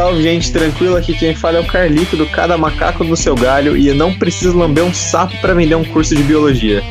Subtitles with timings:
[0.00, 0.96] salve, gente, tranquilo.
[0.96, 4.14] Aqui quem fala é o Carlito do Cada Macaco no Seu Galho e eu não
[4.14, 6.82] preciso lamber um sapo para vender um curso de biologia.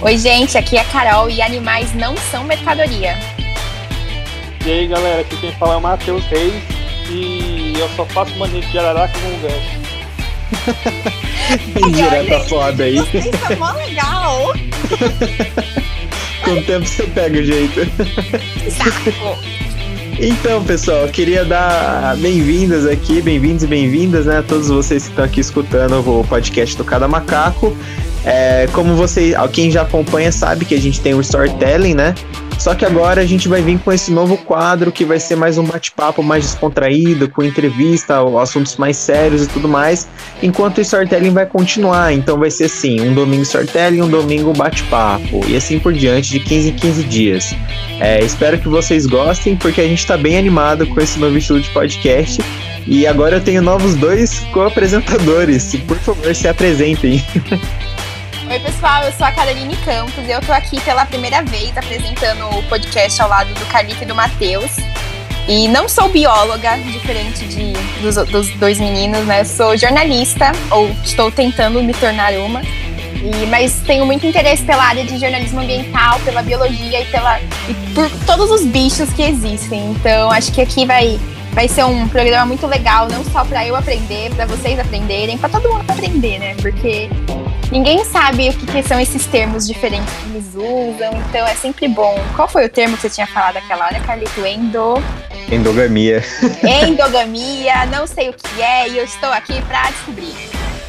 [0.00, 3.18] Oi, gente, aqui é a Carol e animais não são mercadoria.
[4.64, 6.54] E aí, galera, aqui quem fala é o Matheus Reis
[7.10, 9.82] e eu só faço manejo de araraca com gancho.
[11.88, 12.98] Indireta foda aí.
[12.98, 14.52] Isso é mó legal.
[16.44, 17.80] com o tempo você pega o jeito.
[18.70, 19.61] Saco.
[20.18, 25.24] Então, pessoal, queria dar bem-vindas aqui, bem-vindos e bem-vindas, né, a todos vocês que estão
[25.24, 27.76] aqui escutando o podcast do Cada Macaco.
[28.24, 32.14] É, como você, quem já acompanha sabe que a gente tem o storytelling, né?
[32.62, 35.58] Só que agora a gente vai vir com esse novo quadro que vai ser mais
[35.58, 40.06] um bate-papo mais descontraído, com entrevista, assuntos mais sérios e tudo mais,
[40.40, 42.12] enquanto o storytelling vai continuar.
[42.12, 46.38] Então vai ser assim, um domingo storytelling, um domingo bate-papo, e assim por diante, de
[46.38, 47.52] 15 em 15 dias.
[47.98, 51.60] É, espero que vocês gostem, porque a gente está bem animado com esse novo estilo
[51.60, 52.40] de podcast.
[52.86, 55.74] E agora eu tenho novos dois co-apresentadores.
[55.88, 57.24] Por favor, se apresentem.
[58.50, 62.44] Oi, pessoal, eu sou a Caroline Campos e eu tô aqui pela primeira vez apresentando
[62.58, 64.76] o podcast ao lado do Carlito e do Matheus.
[65.48, 69.44] E não sou bióloga, diferente de, dos, dos dois meninos, né?
[69.44, 72.62] Sou jornalista, ou estou tentando me tornar uma.
[72.62, 77.74] E, mas tenho muito interesse pela área de jornalismo ambiental, pela biologia e, pela, e
[77.94, 79.92] por todos os bichos que existem.
[79.92, 81.18] Então, acho que aqui vai,
[81.52, 85.48] vai ser um programa muito legal, não só para eu aprender, para vocês aprenderem, para
[85.48, 86.54] todo mundo aprender, né?
[86.60, 87.08] Porque
[87.72, 91.88] ninguém sabe o que, que, são esses termos diferentes que eles usam, então é sempre
[91.88, 92.14] bom.
[92.36, 94.44] Qual foi o termo que você tinha falado aquela hora, Carlito?
[94.44, 95.02] Endo...
[95.50, 96.22] Endogamia.
[96.86, 100.34] Endogamia, não sei o que é e eu estou aqui para descobrir.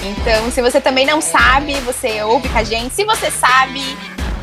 [0.03, 2.94] Então, se você também não sabe, você ouve com a gente.
[2.94, 3.81] Se você sabe,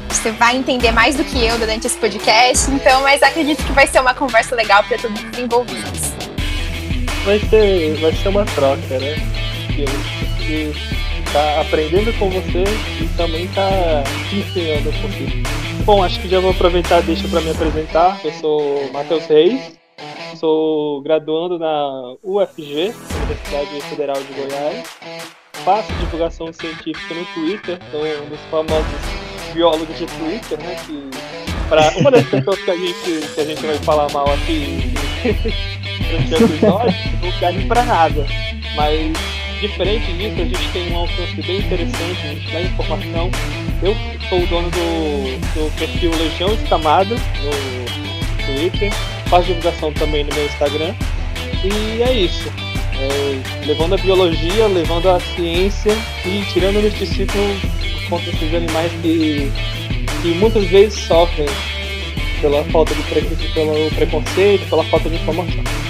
[0.08, 2.70] você vai entender mais do que eu durante esse podcast.
[2.70, 6.14] Então, mas acredito que vai ser uma conversa legal para todos os envolvidos.
[7.26, 9.16] Vai ser, vai ser uma troca, né?
[10.46, 10.99] Que
[11.32, 12.64] tá aprendendo com você
[13.00, 14.02] e também tá
[14.32, 15.42] ensinando um pouquinho.
[15.84, 18.20] Bom, acho que já vou aproveitar deixa para me apresentar.
[18.24, 19.78] Eu sou Matheus Reis,
[20.36, 24.88] sou graduando na UFG, Universidade Federal de Goiás.
[25.64, 29.00] Faço divulgação científica no Twitter, sou um dos famosos
[29.52, 30.76] biólogos de Twitter, né?
[30.86, 31.10] Que
[31.68, 34.92] para uma das pessoas que a gente, que a gente vai falar mal aqui
[36.08, 38.26] durante o episódio, não serve para nada.
[38.74, 43.30] Mas diferente disso, a gente tem um alcance bem interessante, a gente dá informação.
[43.82, 43.94] Eu
[44.28, 48.92] sou o dono do, do perfil Legião Escamada no Twitter,
[49.26, 50.94] faço divulgação também no meu Instagram.
[51.62, 52.50] E é isso.
[52.98, 55.92] É, levando a biologia, levando a ciência
[56.24, 57.26] e tirando o misticismo
[58.08, 59.50] contra esses animais que,
[60.22, 61.48] que muitas vezes sofrem
[62.40, 63.22] pela falta de pre
[63.54, 65.89] pelo preconceito, pela falta de informação.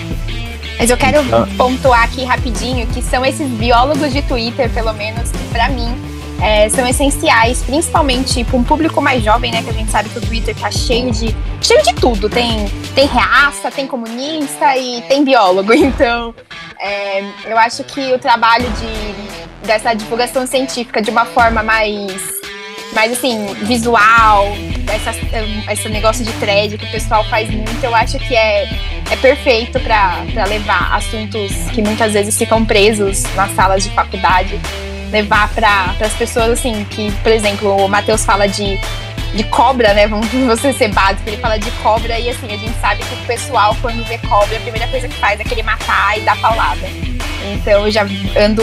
[0.81, 1.23] Mas eu quero
[1.59, 5.95] pontuar aqui rapidinho que são esses biólogos de Twitter, pelo menos, que pra mim
[6.41, 9.63] é, são essenciais, principalmente para um público mais jovem, né?
[9.63, 12.31] Que a gente sabe que o Twitter tá cheio de cheio de tudo.
[12.31, 15.71] Tem tem reaça, tem comunista e tem biólogo.
[16.01, 16.35] Então,
[16.79, 22.40] é, eu acho que o trabalho de dessa divulgação científica de uma forma mais
[22.93, 24.49] mas assim, visual,
[24.93, 25.13] essa,
[25.73, 28.65] esse negócio de thread que o pessoal faz muito, eu acho que é,
[29.11, 34.61] é perfeito para levar assuntos que muitas vezes ficam presos nas salas de faculdade,
[35.11, 38.79] levar para as pessoas assim, que, por exemplo, o Matheus fala de,
[39.35, 40.07] de cobra, né?
[40.07, 43.27] Vamos você ser básico, ele fala de cobra e assim, a gente sabe que o
[43.27, 46.89] pessoal, quando vê cobra, a primeira coisa que faz é querer matar e dar paulada.
[47.53, 48.03] Então eu já
[48.37, 48.63] ando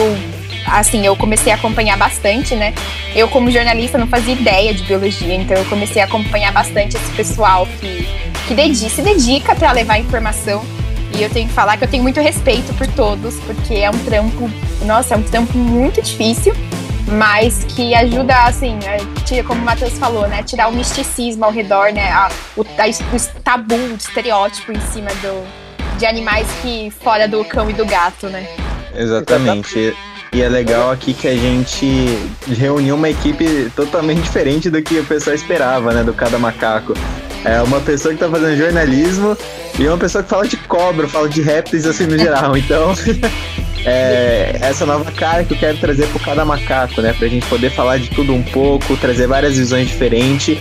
[0.72, 2.74] assim, eu comecei a acompanhar bastante, né?
[3.14, 7.12] Eu, como jornalista, não fazia ideia de biologia, então eu comecei a acompanhar bastante esse
[7.12, 8.08] pessoal que,
[8.46, 10.64] que dedica, se dedica para levar informação.
[11.16, 13.98] E eu tenho que falar que eu tenho muito respeito por todos, porque é um
[13.98, 14.50] trampo,
[14.84, 16.54] nossa, é um trampo muito difícil,
[17.10, 20.42] mas que ajuda, assim, a, como o Matheus falou, né?
[20.42, 22.10] Tirar o misticismo ao redor, né?
[22.10, 25.46] A, o, a, o tabu, o estereótipo em cima do,
[25.98, 28.46] de animais que fora do cão e do gato, né?
[28.94, 29.96] Exatamente.
[30.32, 31.86] E é legal aqui que a gente
[32.46, 36.04] reuniu uma equipe totalmente diferente do que o pessoal esperava, né?
[36.04, 36.94] Do cada macaco.
[37.44, 39.36] É uma pessoa que tá fazendo jornalismo
[39.78, 42.56] e uma pessoa que fala de cobra, fala de répteis assim no geral.
[42.56, 42.92] Então,
[43.86, 47.12] é essa nova cara que eu quero trazer pro cada macaco, né?
[47.12, 50.58] Pra gente poder falar de tudo um pouco, trazer várias visões diferentes.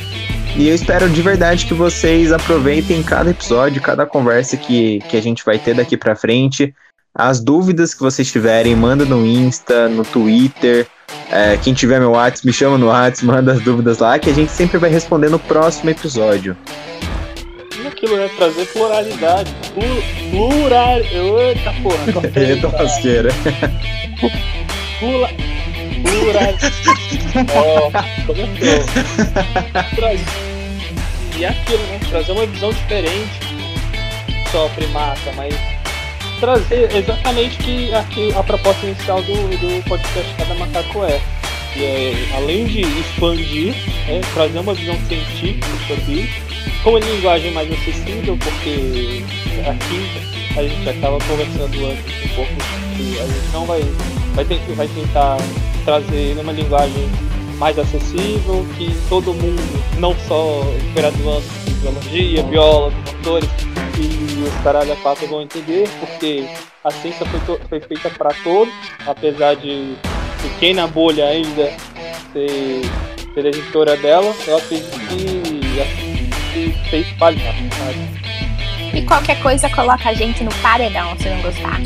[0.55, 5.21] E eu espero de verdade que vocês aproveitem cada episódio, cada conversa que, que a
[5.21, 6.73] gente vai ter daqui pra frente.
[7.19, 10.85] As dúvidas que vocês tiverem, manda no Insta, no Twitter.
[11.31, 14.33] É, quem tiver meu WhatsApp, me chama no WhatsApp, manda as dúvidas lá, que a
[14.33, 16.55] gente sempre vai responder no próximo episódio.
[17.87, 18.29] aquilo, né?
[18.37, 19.51] Trazer pluralidade.
[20.29, 20.99] plural.
[20.99, 23.29] Eita porra, Eita lasqueira.
[24.99, 25.29] Plura,
[26.03, 26.53] plural.
[27.55, 27.91] Ó, oh,
[28.27, 28.85] começou.
[31.35, 31.99] E aquilo, né?
[32.11, 33.39] Trazer uma visão diferente.
[34.51, 35.76] Só primata, mas
[36.39, 41.21] trazer exatamente que aqui a proposta inicial do, do podcast Cada Macaco é.
[41.75, 43.75] E é, além de expandir,
[44.07, 49.23] é, trazer uma visão científica sobre isso, com uma linguagem mais acessível, porque
[49.67, 52.53] aqui a gente estava conversando antes um pouco
[52.95, 53.81] que a gente não vai,
[54.33, 55.37] vai, ter, vai tentar
[55.85, 57.09] trazer uma linguagem
[57.59, 60.63] mais acessível, que todo mundo, não só
[60.95, 63.49] graduando em biologia, biólogos, doutores
[63.99, 66.47] e os caralho a quatro vão entender, porque
[66.83, 68.71] a ciência foi, foi feita para todos,
[69.05, 69.95] apesar de
[70.41, 71.73] pequena bolha ainda
[72.33, 72.81] ser,
[73.33, 75.41] ser editora dela, eu acredito que,
[76.53, 77.57] que ser espalhado,
[78.93, 81.79] E qualquer coisa coloca a gente no paredão se não gostar.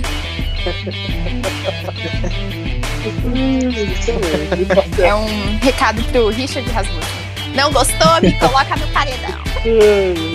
[5.04, 7.21] é um recado pro Richard Rasmussen.
[7.56, 8.22] Não gostou?
[8.22, 9.42] Me coloca no paredão.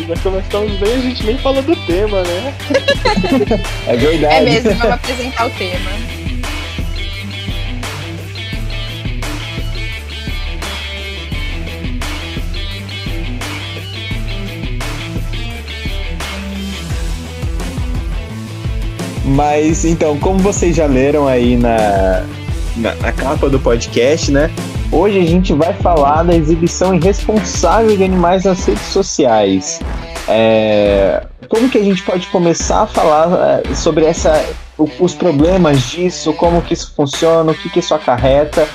[0.08, 2.54] Já começamos bem, a gente nem falou do tema, né?
[3.88, 4.34] é verdade.
[4.34, 5.90] É mesmo, vamos apresentar o tema.
[19.24, 22.24] Mas então, como vocês já leram aí na,
[22.76, 24.50] na, na, capa do podcast, né?
[24.92, 29.80] Hoje a gente vai falar da exibição irresponsável de animais nas redes sociais.
[30.28, 34.44] É, como que a gente pode começar a falar é, sobre essa,
[34.78, 38.68] os problemas disso, como que isso funciona, o que, que isso acarreta?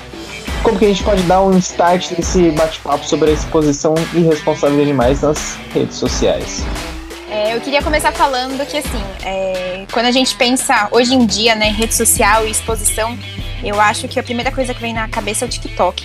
[0.64, 4.84] Como que a gente pode dar um start nesse bate-papo sobre a exposição irresponsável de
[4.84, 6.64] animais nas redes sociais?
[7.30, 11.56] É, eu queria começar falando que, assim, é, quando a gente pensa hoje em dia,
[11.56, 13.18] né, rede social e exposição,
[13.64, 16.04] eu acho que a primeira coisa que vem na cabeça é o TikTok.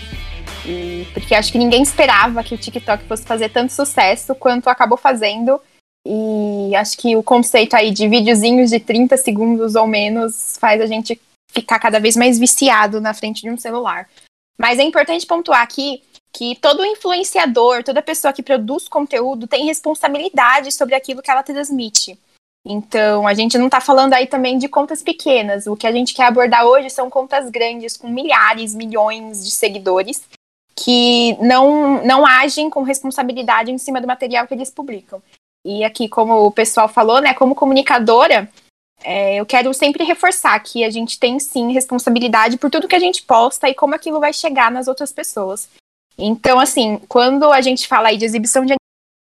[0.67, 4.99] E, porque acho que ninguém esperava que o TikTok fosse fazer tanto sucesso quanto acabou
[4.99, 5.61] fazendo.
[6.06, 10.87] E acho que o conceito aí de videozinhos de 30 segundos ou menos faz a
[10.87, 14.08] gente ficar cada vez mais viciado na frente de um celular.
[14.58, 20.70] Mas é importante pontuar aqui que todo influenciador, toda pessoa que produz conteúdo tem responsabilidade
[20.70, 22.19] sobre aquilo que ela transmite.
[22.68, 25.68] Então, a gente não está falando aí também de contas pequenas.
[25.68, 30.24] O que a gente quer abordar hoje são contas grandes, com milhares, milhões de seguidores,
[30.74, 35.22] que não, não agem com responsabilidade em cima do material que eles publicam.
[35.64, 38.50] E aqui, como o pessoal falou, né, como comunicadora,
[39.04, 43.00] é, eu quero sempre reforçar que a gente tem sim responsabilidade por tudo que a
[43.00, 45.69] gente posta e como aquilo vai chegar nas outras pessoas.
[46.19, 48.74] Então, assim, quando a gente fala aí de exibição de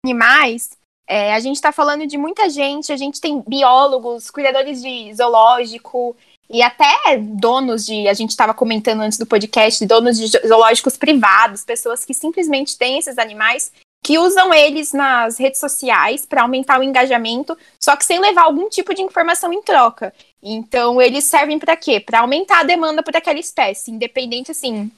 [0.06, 0.72] animais,
[1.08, 6.16] é, a gente está falando de muita gente, a gente tem biólogos, cuidadores de zoológico
[6.50, 11.66] e até donos de, a gente estava comentando antes do podcast, donos de zoológicos privados,
[11.66, 13.72] pessoas que simplesmente têm esses animais,
[14.04, 18.70] que usam eles nas redes sociais para aumentar o engajamento, só que sem levar algum
[18.70, 20.14] tipo de informação em troca.
[20.42, 22.02] Então, eles servem para quê?
[22.02, 24.92] Para aumentar a demanda por aquela espécie, independente assim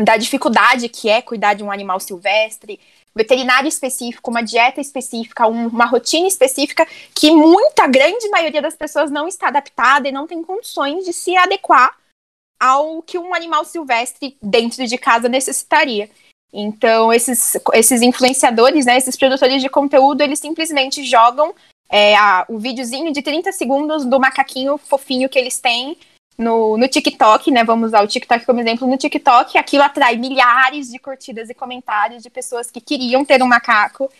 [0.00, 2.80] da dificuldade que é cuidar de um animal silvestre,
[3.14, 9.10] veterinário específico, uma dieta específica, um, uma rotina específica que muita grande maioria das pessoas
[9.10, 11.96] não está adaptada e não tem condições de se adequar
[12.58, 16.08] ao que um animal silvestre dentro de casa necessitaria.
[16.52, 21.54] Então, esses, esses influenciadores, né, esses produtores de conteúdo, eles simplesmente jogam
[21.88, 25.96] é, a, o videozinho de 30 segundos do macaquinho fofinho que eles têm
[26.36, 27.64] no, no TikTok, né?
[27.64, 28.88] Vamos usar o TikTok como exemplo.
[28.88, 33.46] No TikTok, aquilo atrai milhares de curtidas e comentários de pessoas que queriam ter um
[33.46, 34.10] macaco.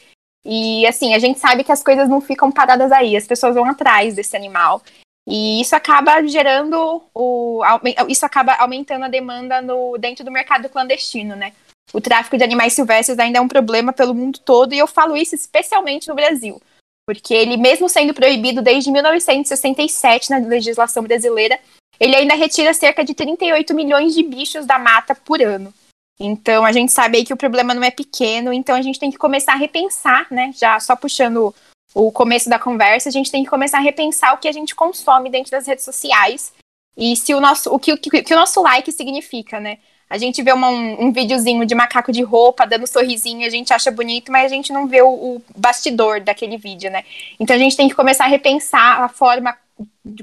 [0.45, 3.65] E assim, a gente sabe que as coisas não ficam paradas aí, as pessoas vão
[3.65, 4.83] atrás desse animal.
[5.27, 7.63] E isso acaba gerando o.
[8.09, 11.53] Isso acaba aumentando a demanda no, dentro do mercado clandestino, né?
[11.93, 15.17] O tráfico de animais silvestres ainda é um problema pelo mundo todo, e eu falo
[15.17, 16.61] isso especialmente no Brasil.
[17.07, 21.59] Porque ele, mesmo sendo proibido desde 1967 na legislação brasileira,
[22.03, 25.73] ele ainda retira cerca de 38 milhões de bichos da mata por ano.
[26.19, 29.09] Então a gente sabe aí que o problema não é pequeno, então a gente tem
[29.09, 30.53] que começar a repensar, né?
[30.53, 31.55] Já só puxando
[31.95, 34.75] o começo da conversa, a gente tem que começar a repensar o que a gente
[34.75, 36.53] consome dentro das redes sociais
[36.97, 39.79] e se o nosso o que, o que, que o nosso like significa, né?
[40.11, 43.73] A gente vê uma, um, um videozinho de macaco de roupa dando sorrisinho, a gente
[43.73, 47.05] acha bonito, mas a gente não vê o, o bastidor daquele vídeo, né?
[47.39, 49.57] Então a gente tem que começar a repensar a forma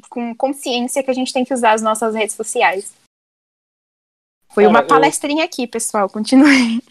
[0.10, 2.94] com consciência que a gente tem que usar as nossas redes sociais.
[4.50, 5.46] Foi Cara, uma palestrinha eu...
[5.46, 6.10] aqui, pessoal.
[6.10, 6.82] Continue.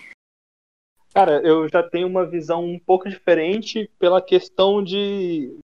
[1.13, 5.59] Cara, eu já tenho uma visão um pouco diferente pela questão de.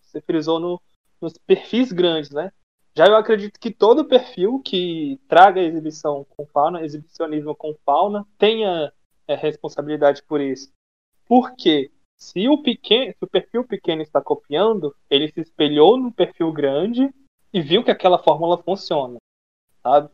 [0.00, 0.80] Você frisou no,
[1.20, 2.52] nos perfis grandes, né?
[2.96, 8.92] Já eu acredito que todo perfil que traga exibição com fauna, exibicionismo com fauna, tenha
[9.26, 10.70] é, responsabilidade por isso.
[11.26, 16.52] Porque se o, pequeno, se o perfil pequeno está copiando, ele se espelhou no perfil
[16.52, 17.12] grande
[17.52, 19.18] e viu que aquela fórmula funciona,
[19.82, 20.10] sabe?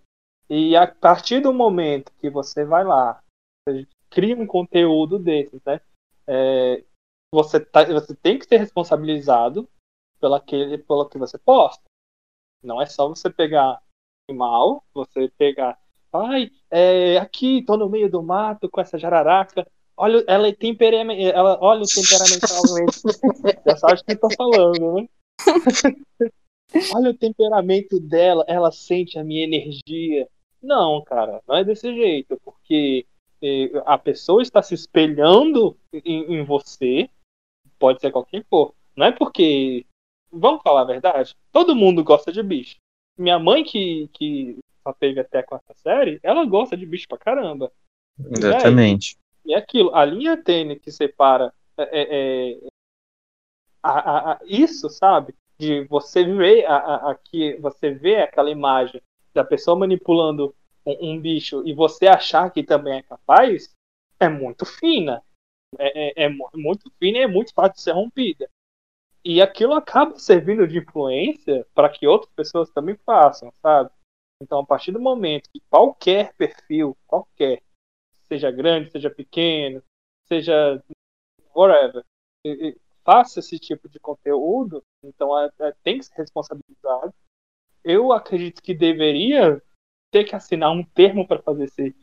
[0.48, 3.22] E a partir do momento que você vai lá,
[3.66, 5.80] você cria um conteúdo desses, né?
[6.26, 6.84] É,
[7.32, 9.68] você, tá, você tem que ser responsabilizado
[10.20, 11.82] pelo, aquele, pelo que você posta.
[12.62, 13.80] Não é só você pegar
[14.32, 15.78] mal, você pegar.
[16.12, 19.66] Ai, é, aqui tô no meio do mato com essa jararaca.
[20.00, 21.20] Olha, ela é temperamento.
[21.20, 23.02] Ela, olha o temperamentalmente.
[23.66, 25.08] Já sabe o que eu tô falando, né?
[26.94, 30.26] olha o temperamento dela, ela sente a minha energia.
[30.62, 33.04] Não, cara, não é desse jeito, porque
[33.42, 37.10] eh, a pessoa está se espelhando em, em você,
[37.78, 38.74] pode ser qualquer for.
[38.96, 39.84] Não é porque
[40.32, 42.76] vamos falar a verdade, todo mundo gosta de bicho.
[43.18, 47.18] Minha mãe, que, que só teve até a quarta série, ela gosta de bicho pra
[47.18, 47.70] caramba.
[48.18, 49.18] Exatamente.
[49.44, 52.68] E é aquilo, a linha tênue que separa é, é, é
[53.82, 55.34] a, a, a, isso, sabe?
[55.58, 59.02] De você ver aqui, você vê aquela imagem
[59.34, 60.54] da pessoa manipulando
[60.84, 63.74] um, um, bicho e você achar que também é capaz,
[64.18, 65.22] é muito fina.
[65.78, 68.48] É, é, é muito fina e é muito fácil de ser rompida.
[69.24, 73.90] E aquilo acaba servindo de influência para que outras pessoas também façam, sabe?
[74.42, 77.62] Então, a partir do momento que qualquer perfil, qualquer,
[78.30, 79.82] seja grande, seja pequeno,
[80.26, 80.82] seja
[81.54, 82.04] whatever,
[83.04, 87.12] faça esse tipo de conteúdo, então é, é, tem que ser responsabilizado.
[87.82, 89.60] Eu acredito que deveria
[90.12, 91.94] ter que assinar um termo para fazer esse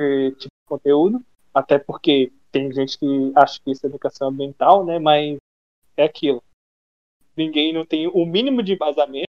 [0.00, 4.84] eh, tipo de conteúdo, até porque tem gente que acha que isso é educação ambiental,
[4.84, 4.98] né?
[4.98, 5.36] Mas
[5.96, 6.42] é aquilo
[7.36, 9.26] ninguém não tem o mínimo de embasamento.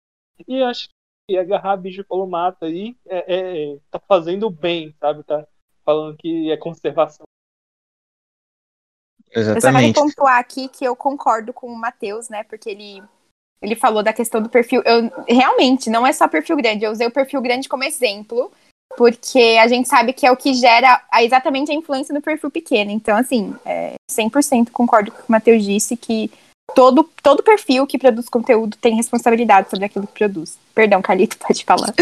[0.48, 0.88] E acho
[1.28, 5.22] que agarrar bicho pelo mato aí é, é, tá fazendo bem, sabe?
[5.22, 5.46] Tá
[5.84, 7.24] falando que é conservação.
[9.34, 9.88] Exatamente.
[9.88, 12.44] Eu só pontuar aqui que eu concordo com o Matheus, né?
[12.44, 13.02] Porque ele,
[13.60, 14.82] ele falou da questão do perfil.
[14.84, 18.52] Eu realmente não é só perfil grande, eu usei o perfil grande como exemplo,
[18.96, 22.90] porque a gente sabe que é o que gera exatamente a influência no perfil pequeno.
[22.90, 26.30] Então, assim, é, 100% concordo com o que o Matheus disse que
[26.74, 30.58] todo, todo perfil que produz conteúdo tem responsabilidade sobre aquilo que produz.
[30.74, 31.94] Perdão, Calito, pode falar.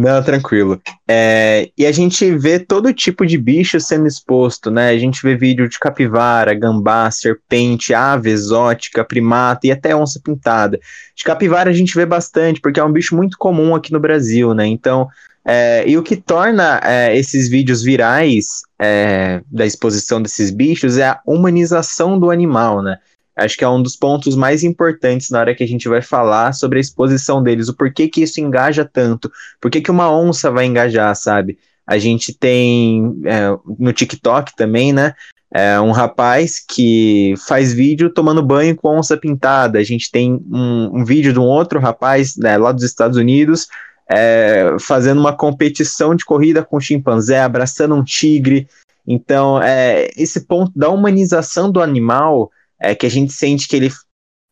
[0.00, 0.80] Não, tranquilo.
[1.06, 4.88] É, e a gente vê todo tipo de bicho sendo exposto, né?
[4.88, 10.80] A gente vê vídeo de capivara, gambá, serpente, ave exótica, primata e até onça pintada.
[11.14, 14.54] De capivara a gente vê bastante, porque é um bicho muito comum aqui no Brasil,
[14.54, 14.66] né?
[14.66, 15.06] Então,
[15.44, 21.08] é, e o que torna é, esses vídeos virais é, da exposição desses bichos é
[21.08, 22.96] a humanização do animal, né?
[23.44, 26.52] Acho que é um dos pontos mais importantes na hora que a gente vai falar
[26.52, 29.30] sobre a exposição deles, o porquê que isso engaja tanto,
[29.60, 31.58] por que uma onça vai engajar, sabe?
[31.86, 35.14] A gente tem é, no TikTok também, né?
[35.52, 39.80] É um rapaz que faz vídeo tomando banho com onça pintada.
[39.80, 43.66] A gente tem um, um vídeo de um outro rapaz né, lá dos Estados Unidos
[44.10, 48.66] é, fazendo uma competição de corrida com chimpanzé, abraçando um tigre.
[49.06, 53.92] Então, é, esse ponto da humanização do animal é que a gente sente que ele,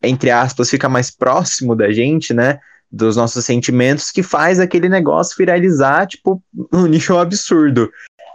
[0.02, 2.58] entre aspas, fica mais próximo da gente, né?
[2.90, 6.42] Dos nossos sentimentos, que faz aquele negócio viralizar, tipo,
[6.73, 7.90] um nível absurdo.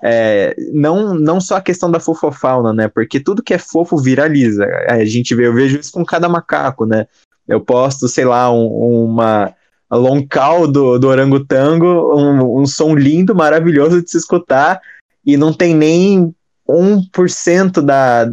[0.06, 2.88] É, não, não só a questão da fofofauna, né?
[2.88, 4.66] Porque tudo que é fofo viraliza.
[4.88, 7.08] A gente vê, eu vejo isso com cada macaco, né?
[7.48, 9.54] Eu posto, sei lá, um, uma
[9.90, 14.82] loncal do, do orangotango, um, um som lindo, maravilhoso de se escutar,
[15.26, 16.34] e não tem nem
[16.68, 18.32] 1% da,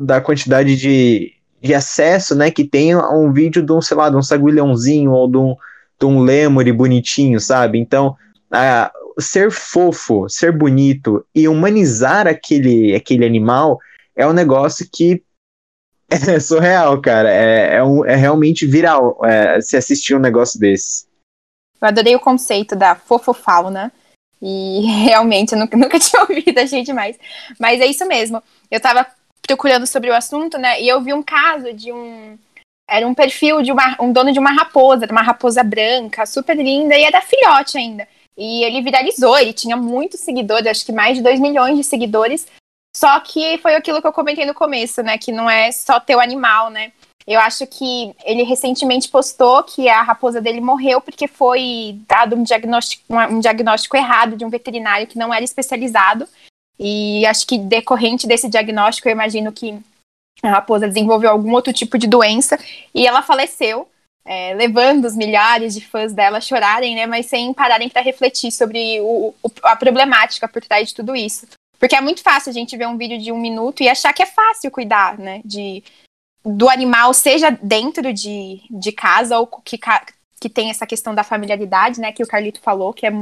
[0.00, 4.08] da quantidade de, de acesso, né, que tem a um vídeo de um, sei lá,
[4.08, 5.56] de um saguilhãozinho ou de um,
[5.98, 7.78] de um lemure bonitinho, sabe?
[7.78, 8.16] Então,
[8.50, 13.78] a, ser fofo, ser bonito e humanizar aquele, aquele animal
[14.16, 15.22] é um negócio que
[16.10, 17.30] é surreal, cara.
[17.30, 21.06] É, é, um, é realmente viral é, se assistir um negócio desse.
[21.80, 23.92] Eu adorei o conceito da fofofauna,
[24.42, 27.16] e realmente eu nunca, nunca tinha ouvido, achei demais.
[27.58, 28.42] Mas é isso mesmo.
[28.70, 29.06] Eu tava
[29.46, 30.82] procurando sobre o assunto, né?
[30.82, 32.36] E eu vi um caso de um.
[32.90, 36.56] Era um perfil de uma, um dono de uma raposa, de uma raposa branca, super
[36.56, 38.06] linda, e era filhote ainda.
[38.36, 42.46] E ele viralizou, ele tinha muitos seguidores, acho que mais de 2 milhões de seguidores.
[42.94, 45.16] Só que foi aquilo que eu comentei no começo, né?
[45.16, 46.92] Que não é só ter o animal, né?
[47.26, 52.42] Eu acho que ele recentemente postou que a raposa dele morreu porque foi dado um
[52.42, 56.28] diagnóstico, um diagnóstico errado de um veterinário que não era especializado.
[56.78, 59.78] E acho que decorrente desse diagnóstico, eu imagino que
[60.42, 62.58] a raposa desenvolveu algum outro tipo de doença
[62.92, 63.88] e ela faleceu,
[64.24, 67.06] é, levando os milhares de fãs dela a chorarem, né?
[67.06, 71.46] Mas sem pararem para refletir sobre o, o, a problemática por trás de tudo isso.
[71.78, 74.22] Porque é muito fácil a gente ver um vídeo de um minuto e achar que
[74.22, 75.40] é fácil cuidar, né?
[75.44, 75.84] De,
[76.44, 79.78] do animal, seja dentro de, de casa ou que,
[80.40, 82.10] que tem essa questão da familiaridade, né?
[82.10, 83.12] Que o Carlito falou, que é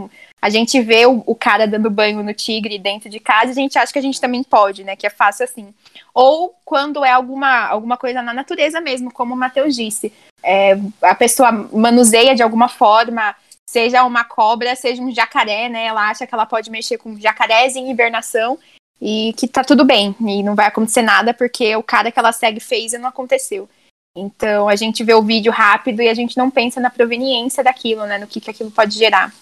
[0.40, 3.78] a gente vê o, o, cara dando banho no tigre dentro de casa a gente
[3.78, 4.96] acha que a gente também pode, né?
[4.96, 5.74] Que é fácil assim.
[6.14, 10.10] Ou quando é alguma, alguma coisa na natureza mesmo, como o Matheus disse.
[10.42, 13.36] É, a pessoa manuseia de alguma forma
[13.66, 15.84] seja uma cobra, seja um jacaré, né?
[15.84, 18.58] Ela acha que ela pode mexer com jacarés em hibernação
[19.00, 22.32] e que tá tudo bem e não vai acontecer nada porque o cara que ela
[22.32, 23.68] segue fez e não aconteceu.
[24.14, 28.04] Então a gente vê o vídeo rápido e a gente não pensa na proveniência daquilo,
[28.06, 28.18] né?
[28.18, 29.32] No que, que aquilo pode gerar.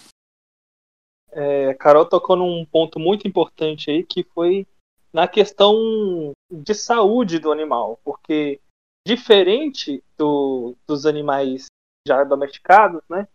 [1.31, 4.65] É, Carol tocou num ponto muito importante aí que foi
[5.11, 8.59] na questão de saúde do animal, porque
[9.05, 11.65] diferente do, dos animais
[12.07, 13.27] já domesticados, né?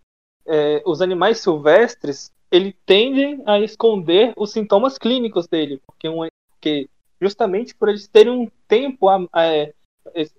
[0.47, 6.89] é, os animais silvestres ele tende a esconder os sintomas clínicos dele, porque, um, porque
[7.21, 9.75] justamente por eles terem um tempo a, a, é,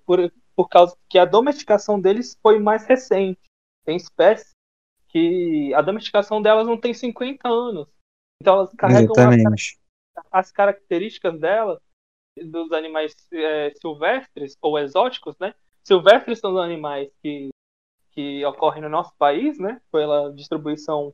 [0.06, 3.40] por, por causa que a domesticação deles foi mais recente.
[3.84, 4.52] Tem espécies
[5.08, 7.86] que a domesticação delas não tem 50 anos.
[8.40, 9.76] Então elas carregam as,
[10.30, 11.78] as, características delas
[12.36, 15.54] dos animais é, silvestres ou exóticos, né?
[15.84, 17.50] Silvestres são os animais que
[18.12, 21.12] que ocorre no nosso país, né, pela distribuição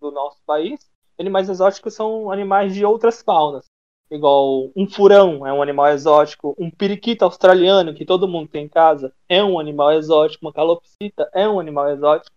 [0.00, 0.80] do nosso país.
[1.18, 3.64] Animais exóticos são animais de outras faunas,
[4.10, 8.68] igual um furão é um animal exótico, um periquito australiano que todo mundo tem em
[8.68, 12.34] casa é um animal exótico, uma calopsita é um animal exótico.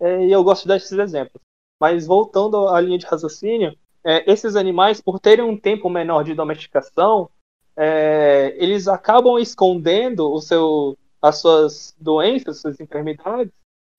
[0.00, 1.42] É, e eu gosto desses exemplos.
[1.80, 6.34] Mas voltando à linha de raciocínio, é, esses animais, por terem um tempo menor de
[6.34, 7.30] domesticação,
[7.76, 13.52] é, eles acabam escondendo o seu, as suas doenças, suas enfermidades,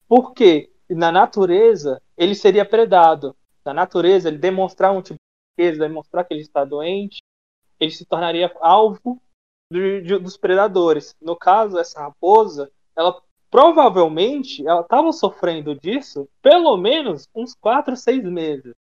[0.06, 3.36] porque na natureza ele seria predado.
[3.64, 7.22] Na natureza, ele demonstrar um tipo de riqueza, demonstrar que ele está doente,
[7.80, 9.20] ele se tornaria alvo
[9.72, 11.16] de, de, dos predadores.
[11.20, 13.20] No caso, essa raposa, ela
[13.50, 18.74] provavelmente ela estava sofrendo disso pelo menos uns 4, 6 meses.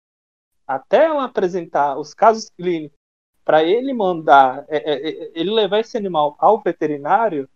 [0.65, 2.97] Até ela apresentar os casos clínicos
[3.43, 7.49] para ele mandar, é, é, é, ele levar esse animal ao veterinário,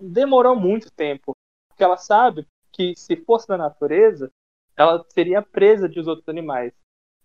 [0.00, 1.32] demorou muito tempo.
[1.68, 4.30] Porque ela sabe que se fosse na natureza,
[4.76, 6.72] ela seria presa de outros animais.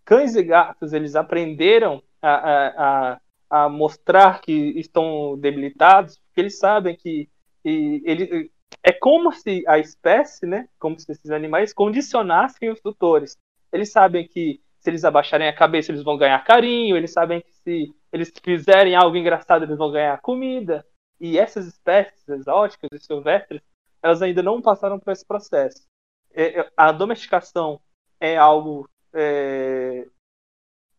[0.03, 6.57] Cães e gatos, eles aprenderam a, a, a, a mostrar que estão debilitados, porque eles
[6.57, 7.29] sabem que
[7.63, 8.51] e, ele,
[8.83, 13.38] é como se a espécie, né, como se esses animais condicionassem os tutores.
[13.71, 17.53] Eles sabem que se eles abaixarem a cabeça, eles vão ganhar carinho, eles sabem que
[17.53, 20.86] se eles fizerem algo engraçado, eles vão ganhar comida.
[21.19, 23.62] E essas espécies exóticas e silvestres,
[24.07, 25.85] elas ainda não passaram por esse processo.
[26.33, 27.81] É, é a domesticação
[28.19, 30.07] é algo é,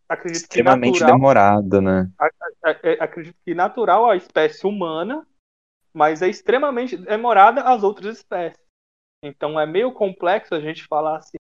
[0.09, 2.11] acredito extremamente natural, demorado, né?
[2.83, 5.27] É, acredito que natural à espécie humana,
[5.93, 8.63] mas é extremamente demorada às outras espécies.
[9.23, 11.39] Então é meio complexo a gente falar assim,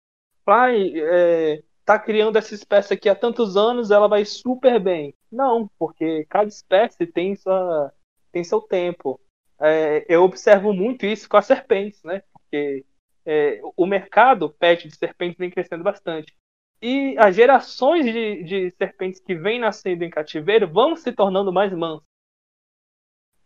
[0.45, 5.15] pai, é, tá criando essa espécie aqui há tantos anos, ela vai super bem.
[5.31, 7.93] Não, porque cada espécie tem sua
[8.31, 9.21] tem seu tempo.
[9.65, 12.23] É, eu observo muito isso com as serpentes, né?
[12.33, 12.85] Porque
[13.25, 16.37] é, o mercado pet de serpentes vem crescendo bastante.
[16.83, 21.73] E as gerações de, de serpentes que vêm nascendo em cativeiro vão se tornando mais
[21.73, 22.07] mansas.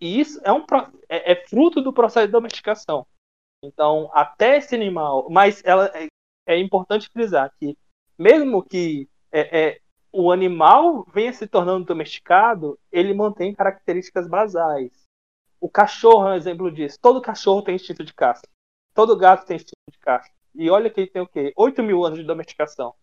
[0.00, 0.64] E isso é, um,
[1.09, 3.07] é, é fruto do processo de domesticação.
[3.62, 5.28] Então, até esse animal.
[5.31, 6.09] Mas ela, é,
[6.46, 7.78] é importante frisar que,
[8.18, 15.08] mesmo que é, é, o animal venha se tornando domesticado, ele mantém características basais.
[15.61, 16.99] O cachorro é um exemplo disso.
[17.01, 18.42] Todo cachorro tem instinto de caça.
[18.94, 20.31] Todo gato tem instinto de caça.
[20.55, 21.53] E olha que ele tem o quê?
[21.57, 22.94] 8 mil anos de domesticação.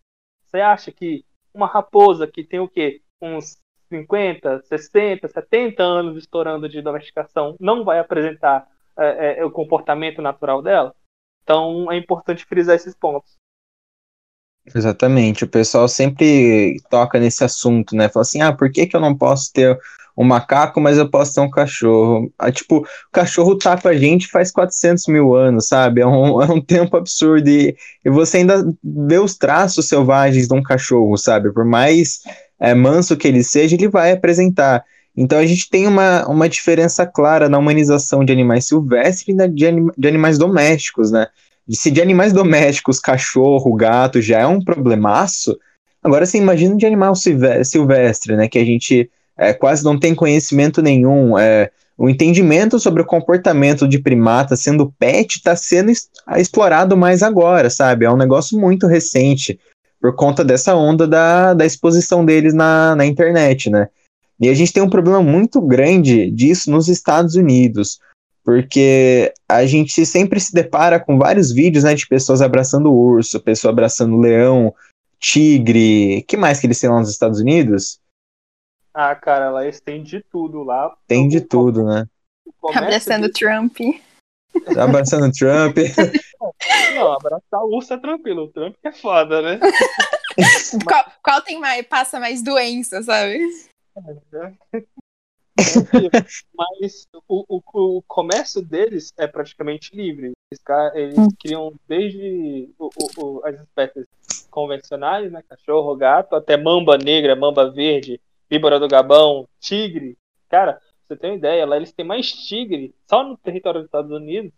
[0.44, 3.02] Você acha que uma raposa que tem o quê?
[3.20, 3.56] Uns
[3.88, 8.66] 50, 60, 70 anos estourando de domesticação não vai apresentar
[8.96, 10.94] é, é, o comportamento natural dela?
[11.42, 13.36] Então é importante frisar esses pontos.
[14.74, 18.08] Exatamente, o pessoal sempre toca nesse assunto, né?
[18.08, 19.78] Fala assim, ah, por que, que eu não posso ter
[20.16, 22.32] um macaco, mas eu posso ter um cachorro?
[22.38, 26.00] Ah, tipo, o cachorro tá com a gente faz 400 mil anos, sabe?
[26.00, 30.54] É um, é um tempo absurdo e, e você ainda vê os traços selvagens de
[30.54, 31.52] um cachorro, sabe?
[31.52, 32.20] Por mais
[32.58, 34.84] é, manso que ele seja, ele vai apresentar.
[35.16, 39.66] Então a gente tem uma, uma diferença clara na humanização de animais silvestres e de,
[39.96, 41.26] de animais domésticos, né?
[41.68, 45.58] se de animais domésticos, cachorro, gato já é um problemaço,
[46.06, 48.46] Agora, você imagina de animal silvestre, né?
[48.46, 51.38] Que a gente é, quase não tem conhecimento nenhum.
[51.38, 55.90] É, o entendimento sobre o comportamento de primata sendo pet está sendo
[56.36, 58.04] explorado mais agora, sabe?
[58.04, 59.58] É um negócio muito recente
[60.00, 63.88] por conta dessa onda da, da exposição deles na, na internet, né?
[64.38, 67.98] E a gente tem um problema muito grande disso nos Estados Unidos,
[68.44, 73.72] porque a gente sempre se depara com vários vídeos né, de pessoas abraçando urso, pessoa
[73.72, 74.74] abraçando leão,
[75.18, 76.22] tigre.
[76.28, 77.98] que mais que eles têm lá nos Estados Unidos?
[78.98, 80.96] Ah, cara, lá eles têm de tudo lá.
[81.06, 82.08] Tem de tudo, né?
[82.74, 83.32] Abraçando de...
[83.34, 83.76] Trump.
[84.74, 85.76] Abraçando Trump.
[86.94, 88.44] Não, abraçar o urso é tranquilo.
[88.44, 89.60] O Trump é foda, né?
[90.88, 93.38] qual, qual, tem mais, passa mais doença, sabe?
[96.56, 97.62] Mas o, o,
[97.98, 100.32] o, comércio deles é praticamente livre.
[100.50, 100.62] Eles,
[100.94, 101.28] eles hum.
[101.38, 104.06] criam desde o, o, as espécies
[104.50, 105.42] convencionais, né?
[105.46, 108.18] Cachorro, gato, até mamba negra, mamba verde,
[108.50, 110.16] víbora do Gabão, tigre.
[110.48, 114.10] Cara, você tem uma ideia, lá eles têm mais tigre só no território dos Estados
[114.10, 114.52] Unidos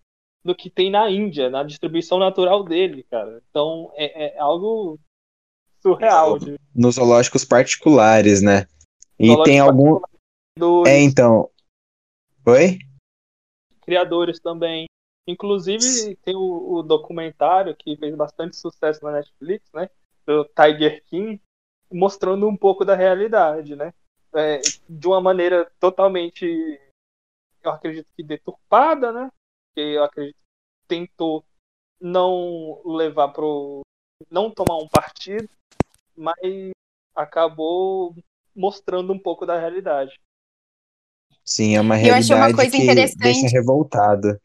[0.45, 3.43] do que tem na Índia, na distribuição natural dele, cara.
[3.51, 4.99] Então é, é algo
[5.81, 6.39] surreal.
[6.39, 6.59] De...
[6.75, 8.67] Nos zoológicos particulares, né?
[9.19, 10.01] E tem algum.
[10.87, 11.51] É, então.
[12.47, 12.79] Oi?
[13.83, 14.87] Criadores também.
[15.27, 19.91] Inclusive, tem o, o, documentário que fez bastante sucesso na Netflix, né?
[20.27, 21.41] Do Tiger King,
[21.91, 23.93] mostrando um pouco da realidade, né?
[24.35, 26.45] É, de uma maneira totalmente,
[27.63, 29.31] eu acredito que deturpada, né?
[29.75, 31.45] Que eu acredito que tentou
[32.01, 33.81] não levar pro.
[34.31, 35.49] não tomar um partido,
[36.17, 36.37] mas
[37.15, 38.15] acabou
[38.55, 40.21] mostrando um pouco da realidade.
[41.45, 43.19] Sim, é uma realidade eu achei uma coisa que interessante.
[43.19, 44.41] deixa revoltada.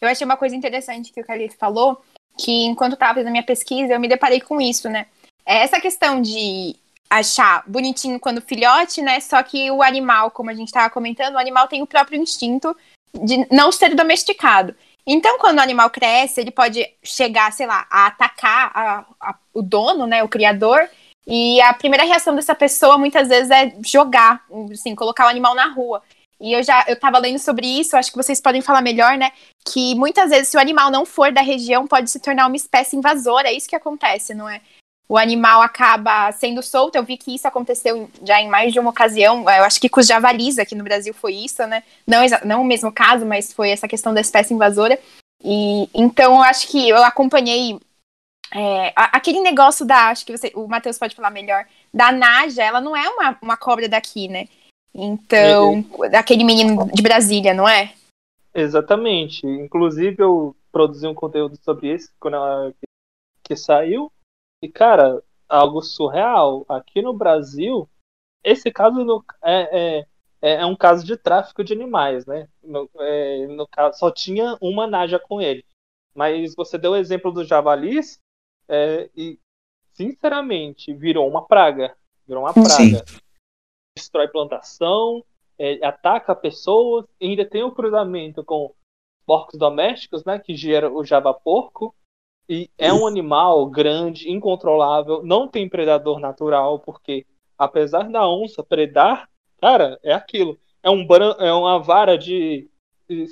[0.00, 2.02] Eu achei uma coisa interessante que o Carlito falou,
[2.36, 5.06] que enquanto estava fazendo a minha pesquisa, eu me deparei com isso, né?
[5.46, 6.76] É essa questão de
[7.08, 9.20] achar bonitinho quando filhote, né?
[9.20, 12.76] Só que o animal, como a gente estava comentando, o animal tem o próprio instinto
[13.14, 14.74] de não ser domesticado.
[15.06, 19.62] Então, quando o animal cresce, ele pode chegar, sei lá, a atacar a, a, o
[19.62, 20.88] dono, né, o criador,
[21.26, 25.66] e a primeira reação dessa pessoa muitas vezes é jogar, assim, colocar o animal na
[25.66, 26.02] rua.
[26.40, 29.30] E eu já eu tava lendo sobre isso, acho que vocês podem falar melhor, né?
[29.64, 32.96] Que muitas vezes, se o animal não for da região, pode se tornar uma espécie
[32.96, 33.48] invasora.
[33.48, 34.60] É isso que acontece, não é?
[35.08, 36.96] O animal acaba sendo solto.
[36.96, 39.40] Eu vi que isso aconteceu já em mais de uma ocasião.
[39.42, 41.82] Eu acho que com os javalis aqui no Brasil foi isso, né?
[42.06, 44.98] Não, não o mesmo caso, mas foi essa questão da espécie invasora.
[45.42, 47.78] E então eu acho que eu acompanhei
[48.54, 52.80] é, aquele negócio da, acho que você, o Matheus pode falar melhor, da Naja, ela
[52.80, 54.46] não é uma, uma cobra daqui, né?
[54.94, 56.08] Então, uhum.
[56.08, 57.92] daquele menino de Brasília, não é?
[58.54, 59.44] Exatamente.
[59.44, 62.72] Inclusive, eu produzi um conteúdo sobre isso quando ela
[63.42, 64.10] que saiu.
[64.64, 66.64] E, cara, algo surreal.
[66.68, 67.88] Aqui no Brasil,
[68.42, 70.06] esse caso no, é, é,
[70.42, 72.48] é, é um caso de tráfico de animais, né?
[72.62, 75.64] No, é, no caso, só tinha uma naja com ele.
[76.14, 78.20] Mas você deu o exemplo dos javalis,
[78.68, 79.38] é, e,
[79.92, 81.96] sinceramente, virou uma praga.
[82.26, 82.68] Virou uma praga.
[82.70, 82.94] Sim
[83.96, 85.24] destrói plantação,
[85.58, 88.74] é, ataca pessoas, ainda tem o cruzamento com
[89.24, 91.94] porcos domésticos, né, que gera o java-porco,
[92.48, 97.26] e é um animal grande, incontrolável, não tem predador natural, porque
[97.56, 99.28] apesar da onça predar,
[99.60, 100.58] cara, é aquilo.
[100.82, 101.06] É, um,
[101.38, 102.68] é uma vara de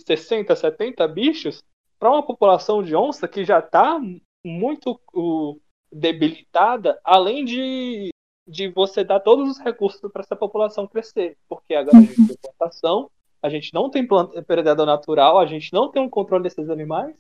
[0.07, 1.63] 60, 70 bichos
[1.99, 4.01] para uma população de onça que já está
[4.45, 5.61] muito uh,
[5.93, 8.13] debilitada, além de
[8.47, 11.37] de você dar todos os recursos para essa população crescer.
[11.49, 13.11] Porque agora a gente tem plantação,
[13.43, 14.07] a gente não tem
[14.47, 17.15] predador natural, a gente não tem um controle desses animais.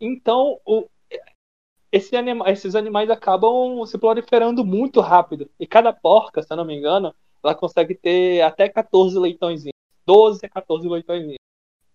[0.00, 0.88] Então, o,
[1.90, 5.48] esse anima, esses animais acabam se proliferando muito rápido.
[5.58, 9.64] E cada porca, se eu não me engano, ela consegue ter até 14 leitões.
[10.06, 11.34] 12 a 14 leitões.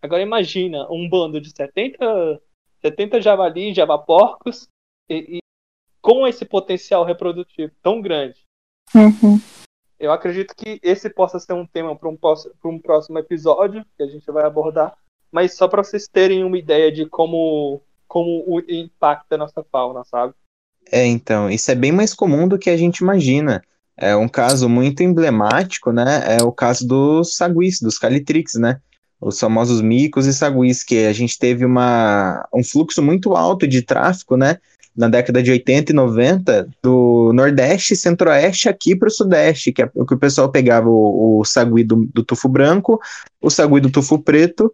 [0.01, 2.41] Agora imagina um bando de 70,
[2.82, 4.67] 70 javalis, javaporcos,
[5.10, 5.39] e, e
[6.01, 8.39] com esse potencial reprodutivo tão grande.
[8.95, 9.39] Uhum.
[9.99, 12.17] Eu acredito que esse possa ser um tema para um,
[12.65, 14.97] um, próximo episódio que a gente vai abordar,
[15.32, 20.04] mas só para vocês terem uma ideia de como, como o impacta a nossa fauna,
[20.04, 20.34] sabe?
[20.91, 23.63] É, então, isso é bem mais comum do que a gente imagina.
[23.95, 26.38] É um caso muito emblemático, né?
[26.38, 28.82] É o caso dos saguis, dos calitrix, né?
[29.21, 33.82] Os famosos micos e saguis, que a gente teve uma, um fluxo muito alto de
[33.82, 34.58] tráfico, né?
[34.93, 39.82] na década de 80 e 90 do Nordeste e Centro-Oeste aqui para o Sudeste, que
[39.82, 43.00] é o que o pessoal pegava o, o sagui do, do tufo branco,
[43.41, 44.74] o sagui do tufo preto,